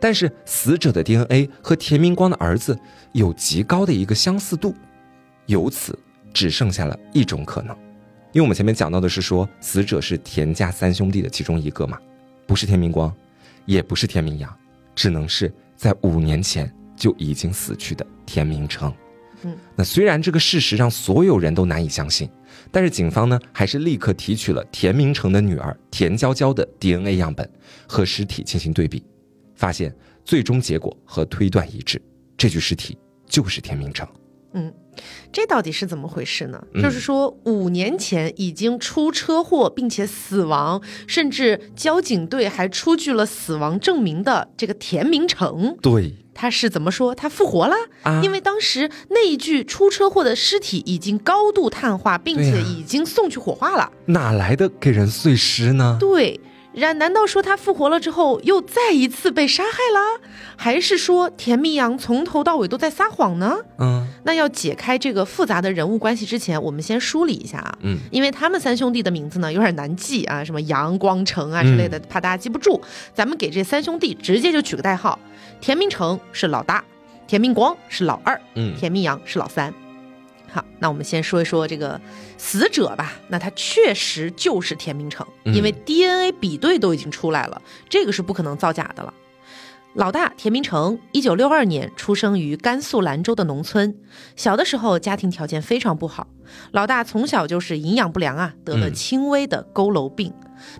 [0.00, 2.74] 但是死者的 DNA 和田明光的儿子
[3.12, 4.74] 有极高的一个相似度，
[5.44, 5.94] 由此
[6.32, 7.76] 只剩下了一种可能。
[8.32, 11.98] 因为我们前面讲到的是说死者是田家三兄弟的其中一个嘛，
[12.46, 13.12] 不是田明光，
[13.64, 14.54] 也不是田明阳，
[14.94, 18.92] 只能是在五年前就已经死去的田明成。
[19.42, 22.28] 嗯，那虽然这个事实让所有人都难以相信，
[22.70, 27.48] 但是警方呢还是立刻提取了田明成的女儿田娇娇的 DNA 样本
[27.86, 29.02] 和尸体进行对比，
[29.54, 32.02] 发现最终结果和推断一致，
[32.36, 34.06] 这具尸体就是田明成。
[34.52, 34.72] 嗯。
[35.32, 36.60] 这到底是怎么回事呢？
[36.82, 47.14] 就是说，五年前已经出车祸并且死亡，甚至交警队还出具了死亡证明的这个田明成，对，他是怎么说？
[47.14, 47.76] 他复活了？
[48.02, 55.96] 啊，因为当时那一具出车祸的尸体已经高度碳化，并且已经送去火化了，哪来的给人碎尸呢？
[56.00, 56.40] 对。
[56.78, 60.20] 然难道说他复活了之后又再一次被杀害了，
[60.56, 63.56] 还是说田明阳从头到尾都在撒谎呢？
[63.78, 67.78] 嗯，那要解开这个复杂的人物关系之前，我们先梳理一下啊。
[67.82, 72.80] 嗯，因为他们三兄弟的名字呢有点难记啊，什么阳光城啊之类的，怕大家记不住，
[73.14, 75.18] 咱们给这三兄弟直接就取个代号，
[75.60, 76.84] 田明成是老大，
[77.26, 79.72] 田明光是老二，嗯，田明阳是老三。
[80.50, 82.00] 好，那我们先说一说这个
[82.36, 83.12] 死者吧。
[83.28, 89.12] 那他确实就是田明成，因为 DNA 比对都已经出来了，这个是不可能造假的了。
[89.94, 93.96] 老大田明成，一九六二年出生于甘肃兰州的农村，
[94.36, 96.26] 小的时候家庭条件非常不好，
[96.72, 100.32] 老大从小就是营养不良啊，得了轻微的佝偻病。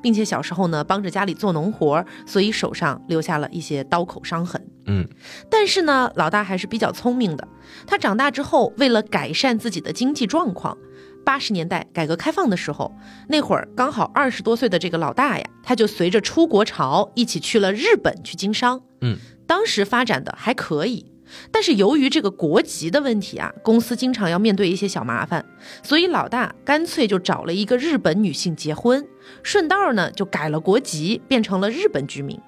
[0.02, 4.60] 并且小时候呢，帮着家里做农活，所以手上留下了一些刀口伤痕。
[4.86, 5.08] 嗯，
[5.48, 7.46] 但是呢，老大还是比较聪明的。
[7.86, 10.76] 他长大之后，为了改善自己的经济状况，
[11.24, 12.92] 八十年代改革开放的时候，
[13.28, 18.80] 那会儿刚好二十多岁的这个老大呀，他就随着出国潮一起去了日本去经商。
[19.00, 21.06] 嗯，当时发展的还可以。
[21.52, 25.44] 但是由于这个国籍的问题啊，公司经常要面对一些小麻烦，
[25.82, 29.06] 所以老大干脆就找了一个日本女性结婚，
[29.42, 32.40] 顺道呢就改了国籍，变成了日本居民。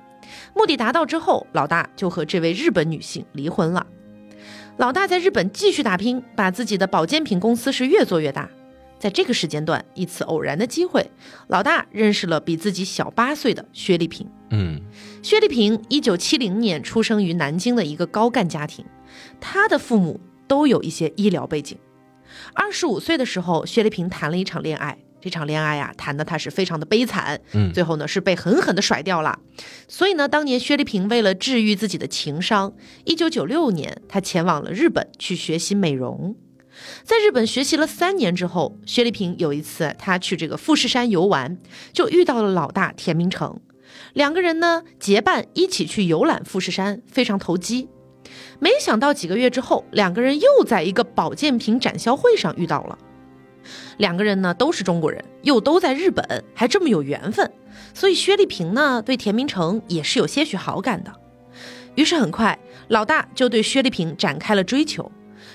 [0.56, 3.86] 目的达到之后，老大就和这位日本女性离婚了。
[4.78, 8.48] 老大在日本继续打拼，把自己的保健品公司是越做越大。
[9.00, 11.10] 在这个时间段，一次偶然的机会，
[11.48, 14.28] 老大认识了比自己小八岁的薛丽萍。
[14.50, 14.78] 嗯，
[15.22, 18.84] 薛丽萍一九七零年出生于南京的一个高干家庭，
[19.40, 21.78] 她的父母都有一些医疗背景。
[22.52, 27.40] 二十五岁的时候，薛丽萍谈了一场恋爱，这场恋爱呀，谈的她是非常的悲惨。
[27.52, 29.38] 嗯，最后呢是被狠狠的甩掉了。
[29.88, 32.74] 所以呢，当年薛丽萍为了治愈自己的情伤，
[33.06, 36.36] 一九九六年她前往了日本去学习美容。
[37.04, 41.58] 在日本学习了三年之后，薛丽萍有一次，她去这个富士山游玩，
[41.92, 43.58] 就遇到了老大田明成，
[44.12, 47.88] 两个人呢结伴一起去游览富士山，非常投机。
[48.58, 52.98] 没想到几个月之后，两个人又在一个保健品展销会上遇到了。
[53.98, 57.50] 两个人呢都是中国人，又都在日本，还这么有缘分，
[57.92, 61.12] 所以薛丽萍呢对田明成也是有些许好感的。
[61.96, 65.10] 于是很快，老大就对薛丽萍展开了追求，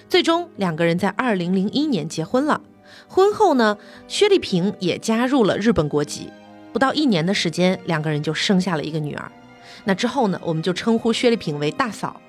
[0.08, 2.62] 最终两个人在二零零一年结婚了。
[3.08, 6.30] 婚后呢，薛丽萍也加入了日本国籍，
[6.72, 9.32] 不到一年的时间，两个人就生下了一个女儿。
[9.84, 12.20] 那之后呢，我们就称呼薛丽萍为大嫂。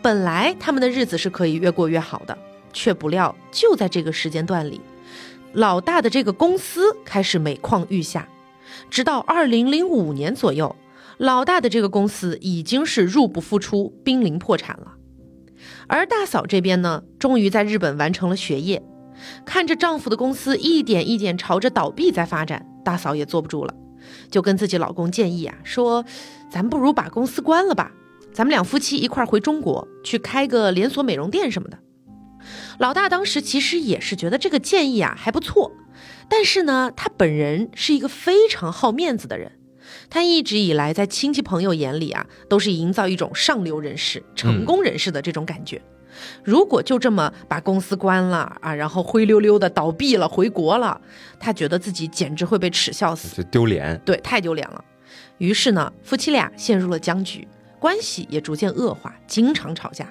[0.00, 2.36] 本来他们的日子是可以越过越好的，
[2.72, 4.80] 却不料就在这个时间段里，
[5.52, 8.28] 老大的这个公司开始每况愈下，
[8.90, 10.74] 直到二零零五年左右，
[11.18, 14.94] 老大的这个公司已经是入不敷出，濒临破产了。
[15.86, 18.82] 而大嫂这边呢，终于在日本完成了学业。
[19.44, 23.74] 看着丈夫的公司一点一点朝着倒闭在发展，大嫂也坐不住了，
[24.30, 26.04] 就跟自己老公建议啊，说
[26.50, 27.92] ：“咱不如把公司关了吧，
[28.32, 31.78] 咱们两夫妻一块回中国去开个连锁美容店什么的。”
[32.80, 35.70] 老大当时其实也是觉得这个建议啊还不错，
[36.28, 39.52] 但是呢，他本人是一个非常好面子的人，
[40.10, 45.80] 他一直以来在亲戚朋友眼里啊，都是营造一种上流人士、成功人士的这种感觉。
[46.44, 51.00] 如果就这么把公司关了啊，然后灰溜溜的倒闭了，回国了，
[51.40, 54.84] 他觉得自己简直会被耻笑死，就丢脸，对，太丢脸了。
[55.38, 60.06] 于是呢，夫妻俩陷入了僵局，关系也逐渐恶化，经常吵架。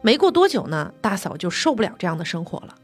[0.00, 2.74] 没过多久呢，大嫂就受不了这样的生活了，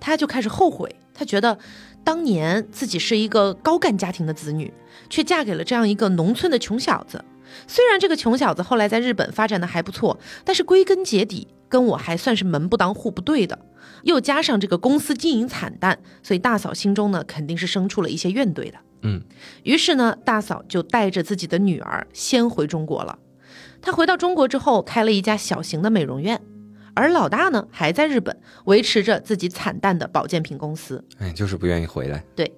[0.00, 1.58] 她就开始后悔，她觉得
[2.02, 4.72] 当年自己是一个高干家庭的子女，
[5.12, 7.22] 却嫁给了这样一个农村的穷小子。
[7.66, 11.46] 虽然这个穷小子后来在日本发展的还不错，但是归根结底。
[11.68, 13.58] 跟我还算是门不当户不对的，
[14.02, 18.78] 又加上这个公司经营惨淡，所以大嫂心中呢肯定是生出了一些怨怼的。
[19.00, 19.22] 嗯，
[19.62, 23.18] 于是呢，大嫂就带着自己的女儿先回中国了。
[23.80, 26.42] 她回到中国之后，开了一家小型的美容院，
[26.92, 31.02] 而老大呢还在日本维持着自己惨淡的保健品公司。
[31.20, 32.22] 哎，就是不愿意回来。
[32.36, 32.52] 对，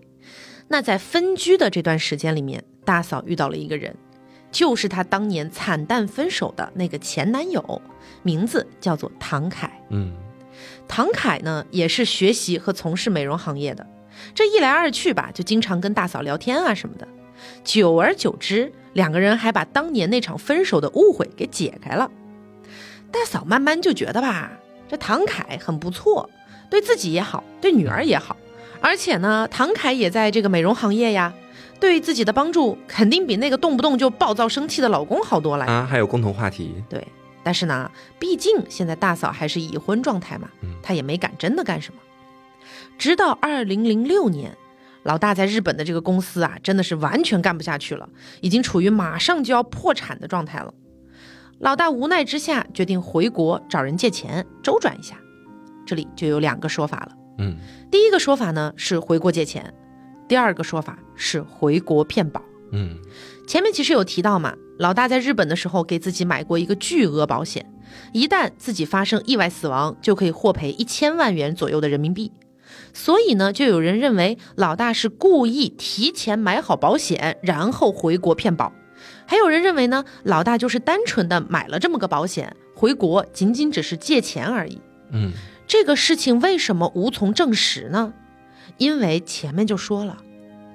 [0.68, 3.94] 那在分居的这段时间里面，大嫂遇到了一个人。
[4.50, 7.82] 就是她当年惨淡分手的那个前男友，
[8.22, 9.68] 名字叫做唐凯。
[9.90, 10.14] 嗯，
[10.86, 13.84] 唐凯呢也是学习和从事美容行业的，
[14.32, 17.08] 这一来二去吧，就经常跟大嫂聊天啊什么的。
[17.64, 22.08] 久而久之，两个人还把当年那场分手的误会给解开了。
[23.10, 24.52] 大嫂慢慢就觉得吧，
[24.88, 26.30] 这唐凯很不错，
[26.70, 28.36] 对自己也好，对女儿也好，
[28.84, 31.32] 而且呢，唐凯也在这个美容行业呀。
[31.80, 35.86] 对自己的帮助肯定比那个动不动就暴躁生气的老公好多了啊！
[35.90, 36.82] 还有共同话题。
[36.88, 37.06] 对，
[37.42, 40.48] 但是呢，毕竟现在大嫂还是已婚状态嘛，
[40.82, 42.00] 她也没敢真的干什么。
[42.96, 44.56] 直到二零零六年，
[45.02, 48.08] 老大在日本的这个公司啊，真的是完全干不下去了，
[48.40, 50.72] 已经处于马上就要破产的状态了。
[51.58, 55.16] 老大无奈之下，决定回国找人借钱周转一下。
[55.84, 57.23] 这里就有两个说法了。
[57.38, 57.56] 嗯，
[57.90, 59.72] 第一个说法呢是回国借钱。
[60.26, 62.40] 第二个说法是回国骗保。
[62.72, 62.96] 嗯，
[63.46, 67.70] 前面其实有提到嘛，老大在日本的时候给自己买过一个巨额保险，
[68.12, 72.32] 一旦自己发生意外死亡，就可以获赔一千万元左右的人民币。
[72.92, 78.72] 所以呢，就有人认为老大是故意提前买好保险，然后回国骗保。
[79.26, 84.80] 还有人认为呢，老大就是单纯的买了这么个保险，回国仅仅只是借钱而已。
[85.10, 85.32] 嗯，
[85.66, 88.12] 这个事情为什么无从证实呢？
[88.78, 90.18] 因为前面就说了，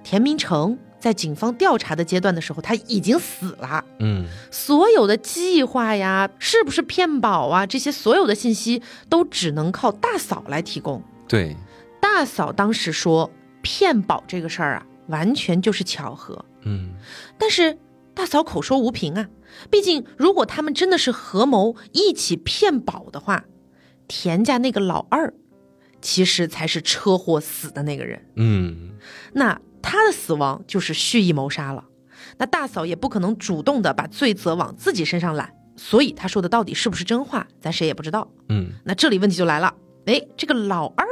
[0.04, 3.84] 田明成在警方调查的阶段的时候，他已经死了。
[4.00, 11.04] 嗯，所有的计划呀，是不是骗保啊，这些所有的信息都只能靠大嫂来提供。
[11.28, 11.56] 对，
[12.02, 13.30] 大嫂当时说
[13.62, 16.46] 骗保这个事儿啊，完全就是巧合。
[16.64, 16.92] 嗯，
[17.38, 17.78] 但是
[18.14, 19.28] 大嫂口说无凭啊，
[19.70, 23.46] 毕竟如果他们真的是合谋一起骗保的话，
[24.10, 25.34] 田家那个老二。
[26.02, 28.92] 其实才是车祸死的那个人，嗯，
[29.34, 31.84] 那他的死亡就是蓄意谋杀了，
[32.38, 41.06] 那大嫂也不可能主动的把罪责往自己身上揽，所以他说的到底是不是真话，咱谁也不知道，嗯，那这里问题就来了，哎，这个老二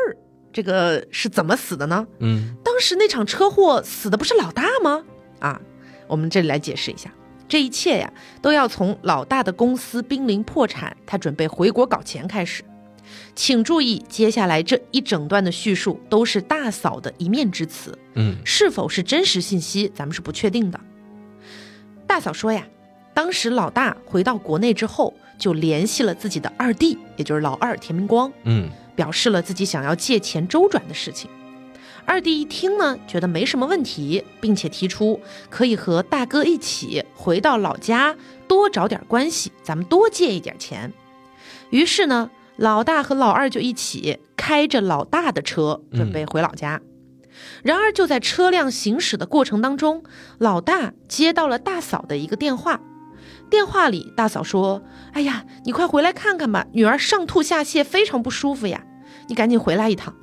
[0.53, 2.07] 这个是怎么死的呢？
[2.19, 5.03] 嗯，当时那场车祸死的不是老大吗？
[5.39, 5.59] 啊，
[6.07, 7.13] 我们这里来解释一下，
[7.49, 12.63] 这一切呀都要从老大的公司濒临破产，他准备回国搞钱开始。
[13.37, 20.79] 请注意，接下来这一整段的叙述都是大嫂的一面之词，嗯，是否是真实信息，咱们是不确定的。
[22.07, 22.67] 大嫂说呀，
[23.13, 31.29] 当时老大回到国内之后，就联系了自己的二弟，也就是老二田明光，嗯，表示了自己想要借钱周转的事情。
[32.05, 35.21] 二弟一听呢，觉得没什么问题，并且提出
[35.51, 38.15] 可以和大哥一起回到老家，
[38.47, 40.91] 多找点关系，咱们多借一点钱。
[41.69, 42.31] 于是呢。
[42.57, 46.81] 老大和老二就一起开着老大的车准备回老家。
[47.63, 50.03] 然而就在车辆行驶的过程当中，
[50.39, 52.81] 老大接到了大嫂的一个电话。
[53.49, 54.81] 电话里，大嫂说
[55.13, 58.83] ：“哎呀，你快回来看看吧，女儿上吐下泻，非常不舒服呀，
[59.29, 60.15] 你赶紧回来一趟。”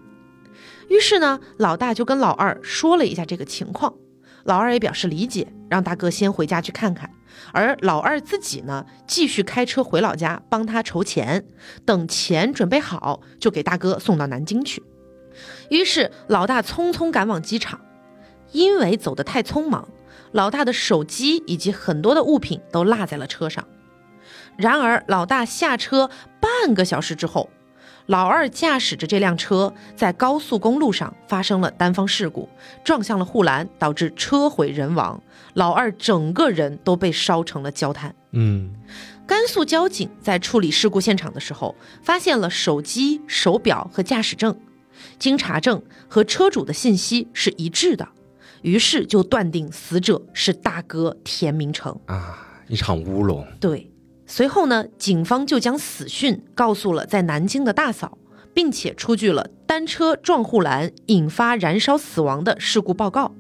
[0.91, 3.95] 于是呢，老大就跟老二说了一下这个情况，
[4.43, 7.09] 老二也表示理解，让大哥先回家去看看，
[7.53, 11.45] 而老二自己呢，继续开车回老家帮他筹钱，
[11.85, 14.82] 等钱准备好，就给大哥送到南京去。
[15.68, 17.80] 于是老大匆匆赶往机场，
[18.53, 19.89] 因为走得太匆忙。
[20.32, 23.64] 老大的手机以及很多的物品都落在了车上。
[24.57, 26.11] 然而，老大下车
[26.41, 27.51] 半个小时之后，
[28.07, 32.49] 老二驾驶着这辆车在高速公路上发生了单方事故，
[32.85, 35.22] 撞向了护栏，导致车毁人亡。
[35.55, 38.14] 老二整个人都被烧成了焦炭。
[38.32, 38.70] 嗯，
[39.26, 44.57] 甘肃交警在处理事故现场的时候，发现了手机、手表和驾驶证，
[45.18, 48.09] 经查证和车主的信息是一致的。
[48.62, 53.46] 于是就断定死者是大哥田明成啊，一场乌龙。
[53.61, 53.92] 对，
[54.26, 58.16] 随后呢，警方就将死讯告诉了在南京的大嫂，
[58.55, 63.34] 并且出具了单车撞护栏引发燃烧死亡的事故报告。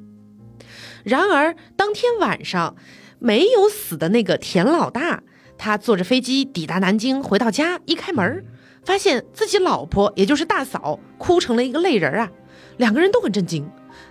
[1.04, 2.74] 然而当天晚上，
[3.20, 5.22] 没有死的那个田老大，
[5.56, 8.44] 他坐着飞机抵达南京，回到家一开门，
[8.84, 12.30] 发现自己老婆也就是大嫂哭成了一个泪人啊，
[12.78, 13.70] 两个人都很震惊。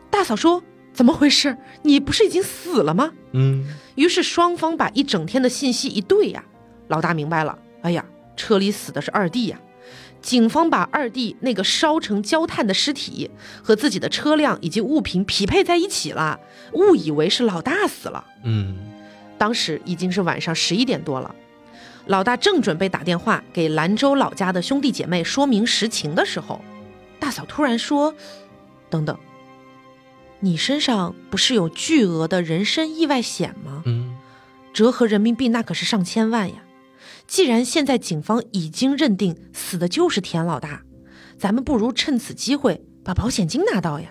[0.09, 0.63] 大嫂说。
[0.93, 1.57] 怎么回事？
[1.81, 3.11] 你不是已经死了吗？
[3.31, 3.65] 嗯。
[3.95, 6.45] 于是双方把一整天的信息一对呀，
[6.87, 7.57] 老大明白了。
[7.81, 8.05] 哎呀，
[8.37, 9.59] 车里死的是二弟呀！
[10.23, 13.29] 警方把二弟那个烧成焦炭的尸体
[13.61, 16.39] 和自己的车辆以及物品匹配在一起了，
[16.71, 18.25] 误以为是老大死了。
[18.43, 18.77] 嗯。
[19.37, 21.35] 当时已经是晚上十一点多了，
[22.05, 26.61] 老大正准备打电话给兰州老家的兄弟姐妹说明实情的时候，
[27.19, 28.15] 大嫂突然说
[28.89, 29.17] ：“等等。”
[30.39, 33.83] 你身上不是有巨额的人身意外险吗？
[33.85, 34.15] 嗯，
[34.73, 36.55] 折合人民币那可是上千万呀。
[37.27, 40.81] 既然现在警方已经认定死的就是田老大，
[41.37, 44.09] 咱们不如趁此机会把保险金拿到呀。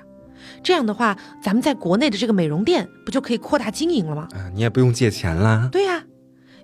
[0.62, 4.28] 这样的话，咱们在国内的这个美容店不就可以扩大经营了吗？
[4.32, 5.68] 啊，你也不用借钱啦。
[5.70, 6.04] 对呀。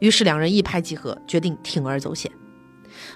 [0.01, 2.31] 于是两人一拍即合，决定铤而走险。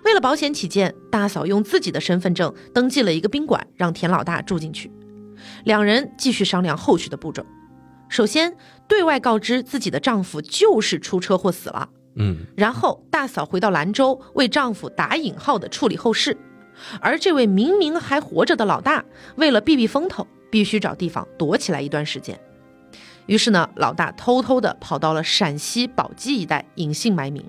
[0.05, 4.91] 为了保险起见，大嫂用自己的身份证登记了一个宾馆，让田老大住进去。
[5.65, 7.45] 两人继续商量后续的步骤。
[8.09, 8.57] 首先，
[8.89, 11.89] 对外告知自己的丈夫就是出车祸死了。
[12.15, 16.37] 嗯，然后大嫂回到兰州为丈夫打引号的处理后事，
[17.01, 19.05] 而这位明明还活着的老大，
[19.37, 22.39] 为了避避风头，必须找地方躲起来一段时间。
[23.27, 27.45] 于是呢，老大偷偷的跑到了陕西宝鸡一带隐姓埋名。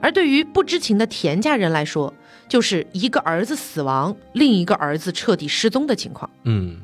[0.00, 2.14] 而对于不知情的田家人来说，
[2.48, 6.30] 就是一个儿子死亡，另一个儿子彻底失踪的情况。
[6.44, 6.78] 嗯。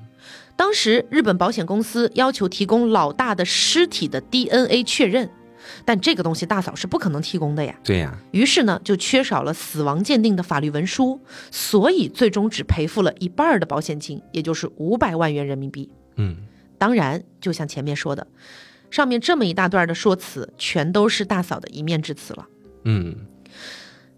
[0.57, 5.29] 当时日本保险公司要求提供老大的尸体的 DNA 确认，
[5.85, 7.75] 但这个东西大嫂是不可能提供的呀。
[7.85, 8.19] 对呀。
[8.33, 11.21] 于是呢，就缺少了死亡鉴定的法律文书，
[11.51, 15.91] 所以最终只赔付了一半的保险金，也就是五百万元人民币。
[16.17, 16.37] 嗯。
[16.79, 18.27] 当然，就像前面说的，
[18.91, 22.47] 上面这么一大段的说辞，全都是大嫂的一面之词了。
[22.85, 23.15] 嗯。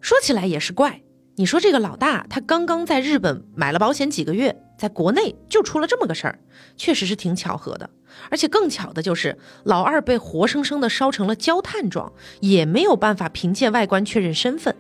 [0.00, 1.02] 说起来也是怪。
[1.38, 6.38] 你说这个老大，他刚刚在日本买了保险几个月，在国内就出了这么个事儿，
[6.78, 7.90] 确实是挺巧合的。
[8.30, 12.10] 而且更巧的就是老二被活生生的烧成了焦炭状，
[12.40, 14.74] 也没有办法凭借外观确认身份。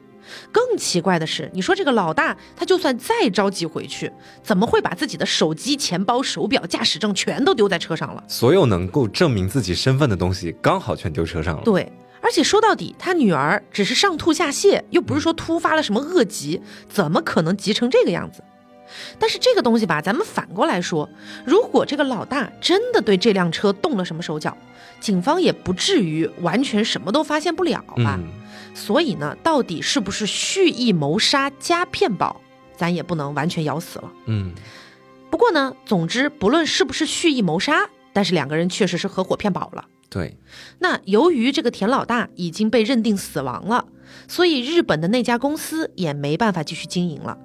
[0.50, 4.10] 更奇怪的是，你说这个老大，他就算再着急回去，
[4.42, 8.24] 怎么会把自己的手机、钱包、手表、驾驶证全都丢在车上了？
[8.26, 11.62] 所有能够证明自己身份的东西，刚好全丢车上了。
[11.64, 11.92] 对。
[12.26, 18.42] 而且说到底，他女儿只是上吐下泻，又不是说突发了什么恶疾，怎么可能急成这个样子？
[19.16, 21.08] 但是这个东西吧，咱们反过来说，
[21.44, 24.58] 如果这个老大真的对这辆车动了什么手脚，
[24.98, 28.18] 警方也不至于完全什么都发现不了吧？
[28.74, 32.40] 所以呢，到底是不是蓄意谋杀加骗保，
[32.76, 34.12] 咱也不能完全咬死了。
[34.24, 34.52] 嗯。
[35.30, 39.84] 不过呢，总之不论是不是蓄意谋杀，但是两个人确实是合伙骗保了。
[40.08, 40.38] 对，
[40.78, 43.86] 那由于这个田老大已经被认定死亡了，
[44.28, 47.36] 所以日本的那家公司也没办法继续经营了。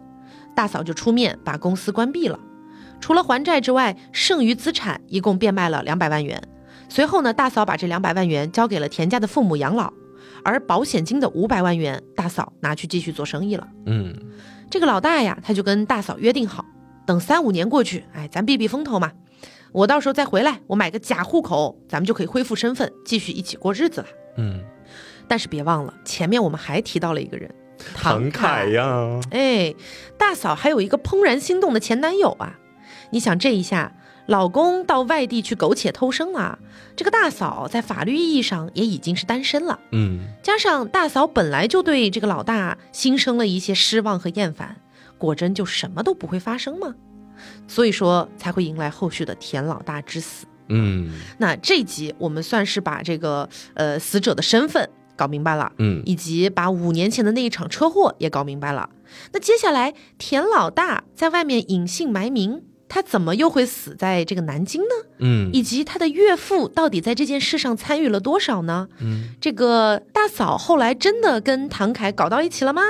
[0.56, 2.40] 大嫂就出面把公司关闭了，
[3.00, 6.42] 除了还债之外，剩余资产一共变卖了两百万元。
[6.88, 9.92] 随后呢，大嫂把这两百万元交给了田家的父母养老，
[10.44, 13.68] 而保险金的五百万元，大嫂拿去继续做生意了。
[13.86, 14.14] 嗯，
[14.70, 16.66] 这个老大呀，他就跟大嫂约定好，
[17.08, 19.12] 等三五年过去，哎，咱避避风头嘛。
[19.72, 24.08] 我到时候再回来，我买个假户口，咱们就可以恢复身份，继续一起过日子了。
[24.38, 24.62] 嗯，
[25.28, 27.54] 但是别忘了，前面我们还提到了一个人，
[27.96, 29.74] 唐凯呀，哎，
[30.18, 32.60] 大嫂还有一个怦然心动的前男友啊！
[33.12, 33.94] 你想这一下，
[34.26, 36.60] 老公到外地去苟且偷生了，
[36.96, 39.80] 这个大嫂在法律意义上也已经是单身了。
[39.92, 44.78] 嗯，加上大嫂本来就对这个老大心生了一些失望和厌烦，
[45.18, 46.96] 果真就什么都不会发生吗？
[47.68, 50.46] 所以说才会迎来后续的田老大之死。
[50.70, 58.90] 嗯，那这集我们算是把这个呃死者的身份搞明白了，嗯，以及把五年前的那一场车祸也搞明白了。
[59.34, 64.88] 那接下来田老大在外面隐姓埋名，他怎么又会死在这个南京呢？
[65.20, 68.88] 嗯，以及他的岳父到底在这件事上参与了多少呢？
[69.00, 72.82] 嗯，这个大嫂后来真的跟唐凯搞到一起了吗？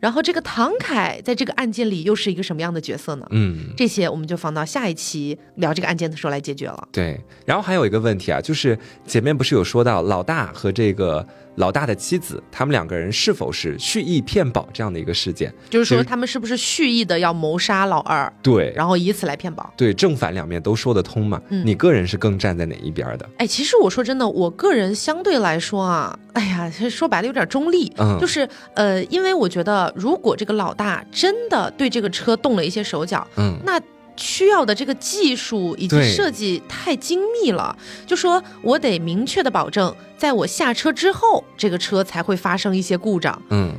[0.00, 3.26] 然后这个唐凯在这个案件里又是一个什么样的角色呢？
[3.30, 6.88] 嗯，这些我们就放到下一期聊这个案件的时候来解决了。
[6.90, 8.76] 对，然后还有一个问题啊，就是
[9.06, 11.26] 前面不是有说到老大和这个。
[11.56, 15.52] 老大的妻子，他们两个人是否是蓄意骗保这样的一个事件？
[15.68, 18.32] 就是说，他们是不是蓄意的要谋杀老二？
[18.42, 19.72] 对，然后以此来骗保？
[19.76, 21.40] 对，正反两面都说得通嘛。
[21.48, 23.28] 嗯，你个人是更站在哪一边的？
[23.38, 27.92] 哎，其实我说真的，我个人相对来说啊， 哎呀，说白了有点中立。
[27.98, 33.80] 嗯，就是呃，因为我觉得，如果这个老大真的对这个车动了一些手脚，嗯，那。
[34.20, 43.40] 需要的这个技术以及设计太精密了，就说我得明确的保证，在我下车之后，这个车才会发生一些故障。
[43.48, 43.74] 嗯。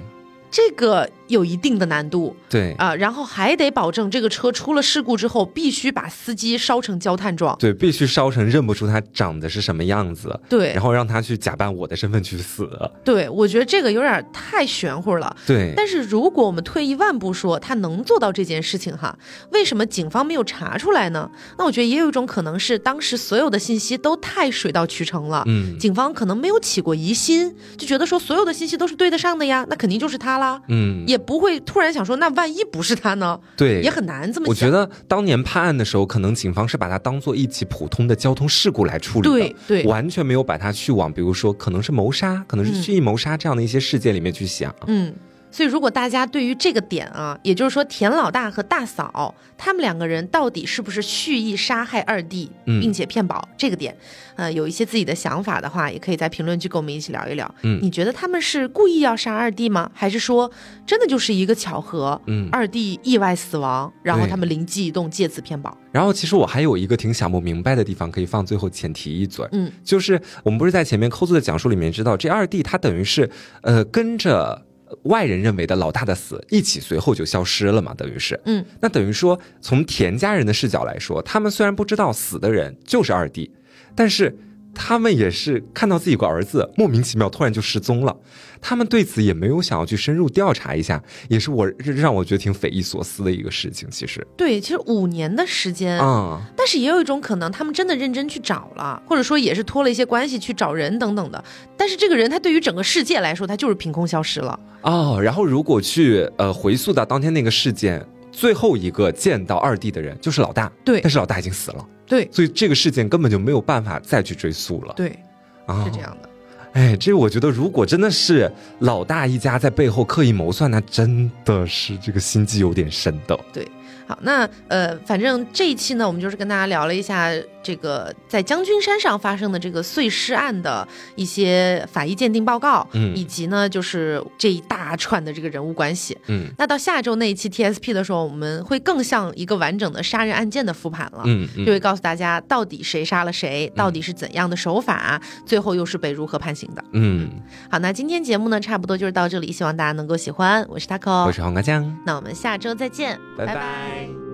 [0.49, 2.73] 这个有一定的难度，对。
[2.73, 12.69] 啊，然后还得保证这个车出了事故之后，必须把司机烧成焦炭状，对，必须烧成认不出他长得是什么样子，对，然后让他去假扮我的身份去死，
[13.03, 15.73] 对，我觉得这个有点太玄乎了，对。
[15.75, 19.17] 但是如果我们退一万步说，他能做到这件事情哈，
[19.51, 21.29] 为什么警方没有查出来呢？
[21.57, 30.31] 那我觉得也有一种可能是当时所有的信息都太水到渠成了，嗯，警方可能没有起过疑心，就觉得说所有的信息都是对得上的呀，那肯定就是他。
[30.31, 33.39] 啦，嗯，也不会突然想说，那万一不是他呢？
[33.55, 34.47] 对，也很难这么。
[34.49, 45.13] 我觉得当年判案的时候，可能警方是把它当做一起普通的交通事故来处理的，对对，完全没有把它去往，比如说可能是谋杀，可能是蓄意谋杀这样的一些事件里面去想，嗯。
[45.51, 53.95] 所以，如果大家对于这个点啊，也就是说田老大和大嫂他们两个人到底是不是蓄意杀害二弟，并且骗保这个点，
[54.35, 57.53] 呃，有一些自己的想法的话，也可以在评论区跟我们一起聊一聊。
[57.63, 59.91] 嗯，你觉得他们是故意要杀二弟吗？
[59.93, 60.49] 还是说
[60.87, 62.19] 真的就是一个巧合？
[62.27, 65.77] 嗯，二弟意外死亡，然后他们灵机一动，借此骗保。
[65.91, 69.45] 然后，其实我还有一个挺想不明白的地方，可以放最后前提一嘴。
[69.51, 73.29] 嗯，就是我们不是在前面扣子的讲述里面知道，这二弟他等于是
[73.61, 74.65] 呃跟着。
[75.03, 83.51] 外人认为的老大的死，一起随后就消失了嘛，等于是，嗯，那等于说，从田家人的视角来说，他们虽然不知道死的人就是二弟，
[83.95, 84.37] 但是。
[84.73, 88.15] 他们也是看到自己有个儿子莫名其妙突然就失踪了，
[88.61, 93.87] 他们对此也没有想要去深入调查一下，也是我让我觉得挺匪夷所思的一个事情。
[93.91, 101.43] 其实，对，其实五年的时间啊，但是也有一种可能，他们真的认真去找了，或者说也是托了一些关系去找人等等的。
[101.77, 105.19] 但是这个人他对于整个世界来说，他就是凭空消失了哦。
[105.21, 111.85] 然后如果去呃回溯到当天那个事件，最后一个见到二弟的人就是老大，对，但是老大已经死了。
[112.07, 114.93] 对，所以这个事件根本就没有办法再去追溯了。
[114.95, 115.17] 对，
[115.65, 116.29] 啊，是这样的。
[116.73, 123.37] 哎，这我觉得，如果真的是老大一家在背后刻意谋算，那真的是这个心机有点深的。
[123.51, 123.67] 对。
[124.11, 127.29] 好，那呃，反正这一期呢，我们就是跟大家聊了一下
[127.63, 130.85] 这个在将军山上发生的这个碎尸案的
[131.15, 147.29] 一些法医鉴定报告，嗯，以及呢，就是这一大串的这个人物关系，嗯，那到下周那一期 TSP 的时候，我们会更像一个完整的杀人案件的复盘了，嗯，就会告诉大家到底谁杀了谁，到底是怎样的手法，最后又是被如何判刑的，嗯，
[147.69, 154.00] 好，那今天节目呢，差不多就是到这里，希望大家能够喜欢，我是 Taco，我是黄瓜酱，那我们下周再见，拜拜。
[154.07, 154.30] Bye.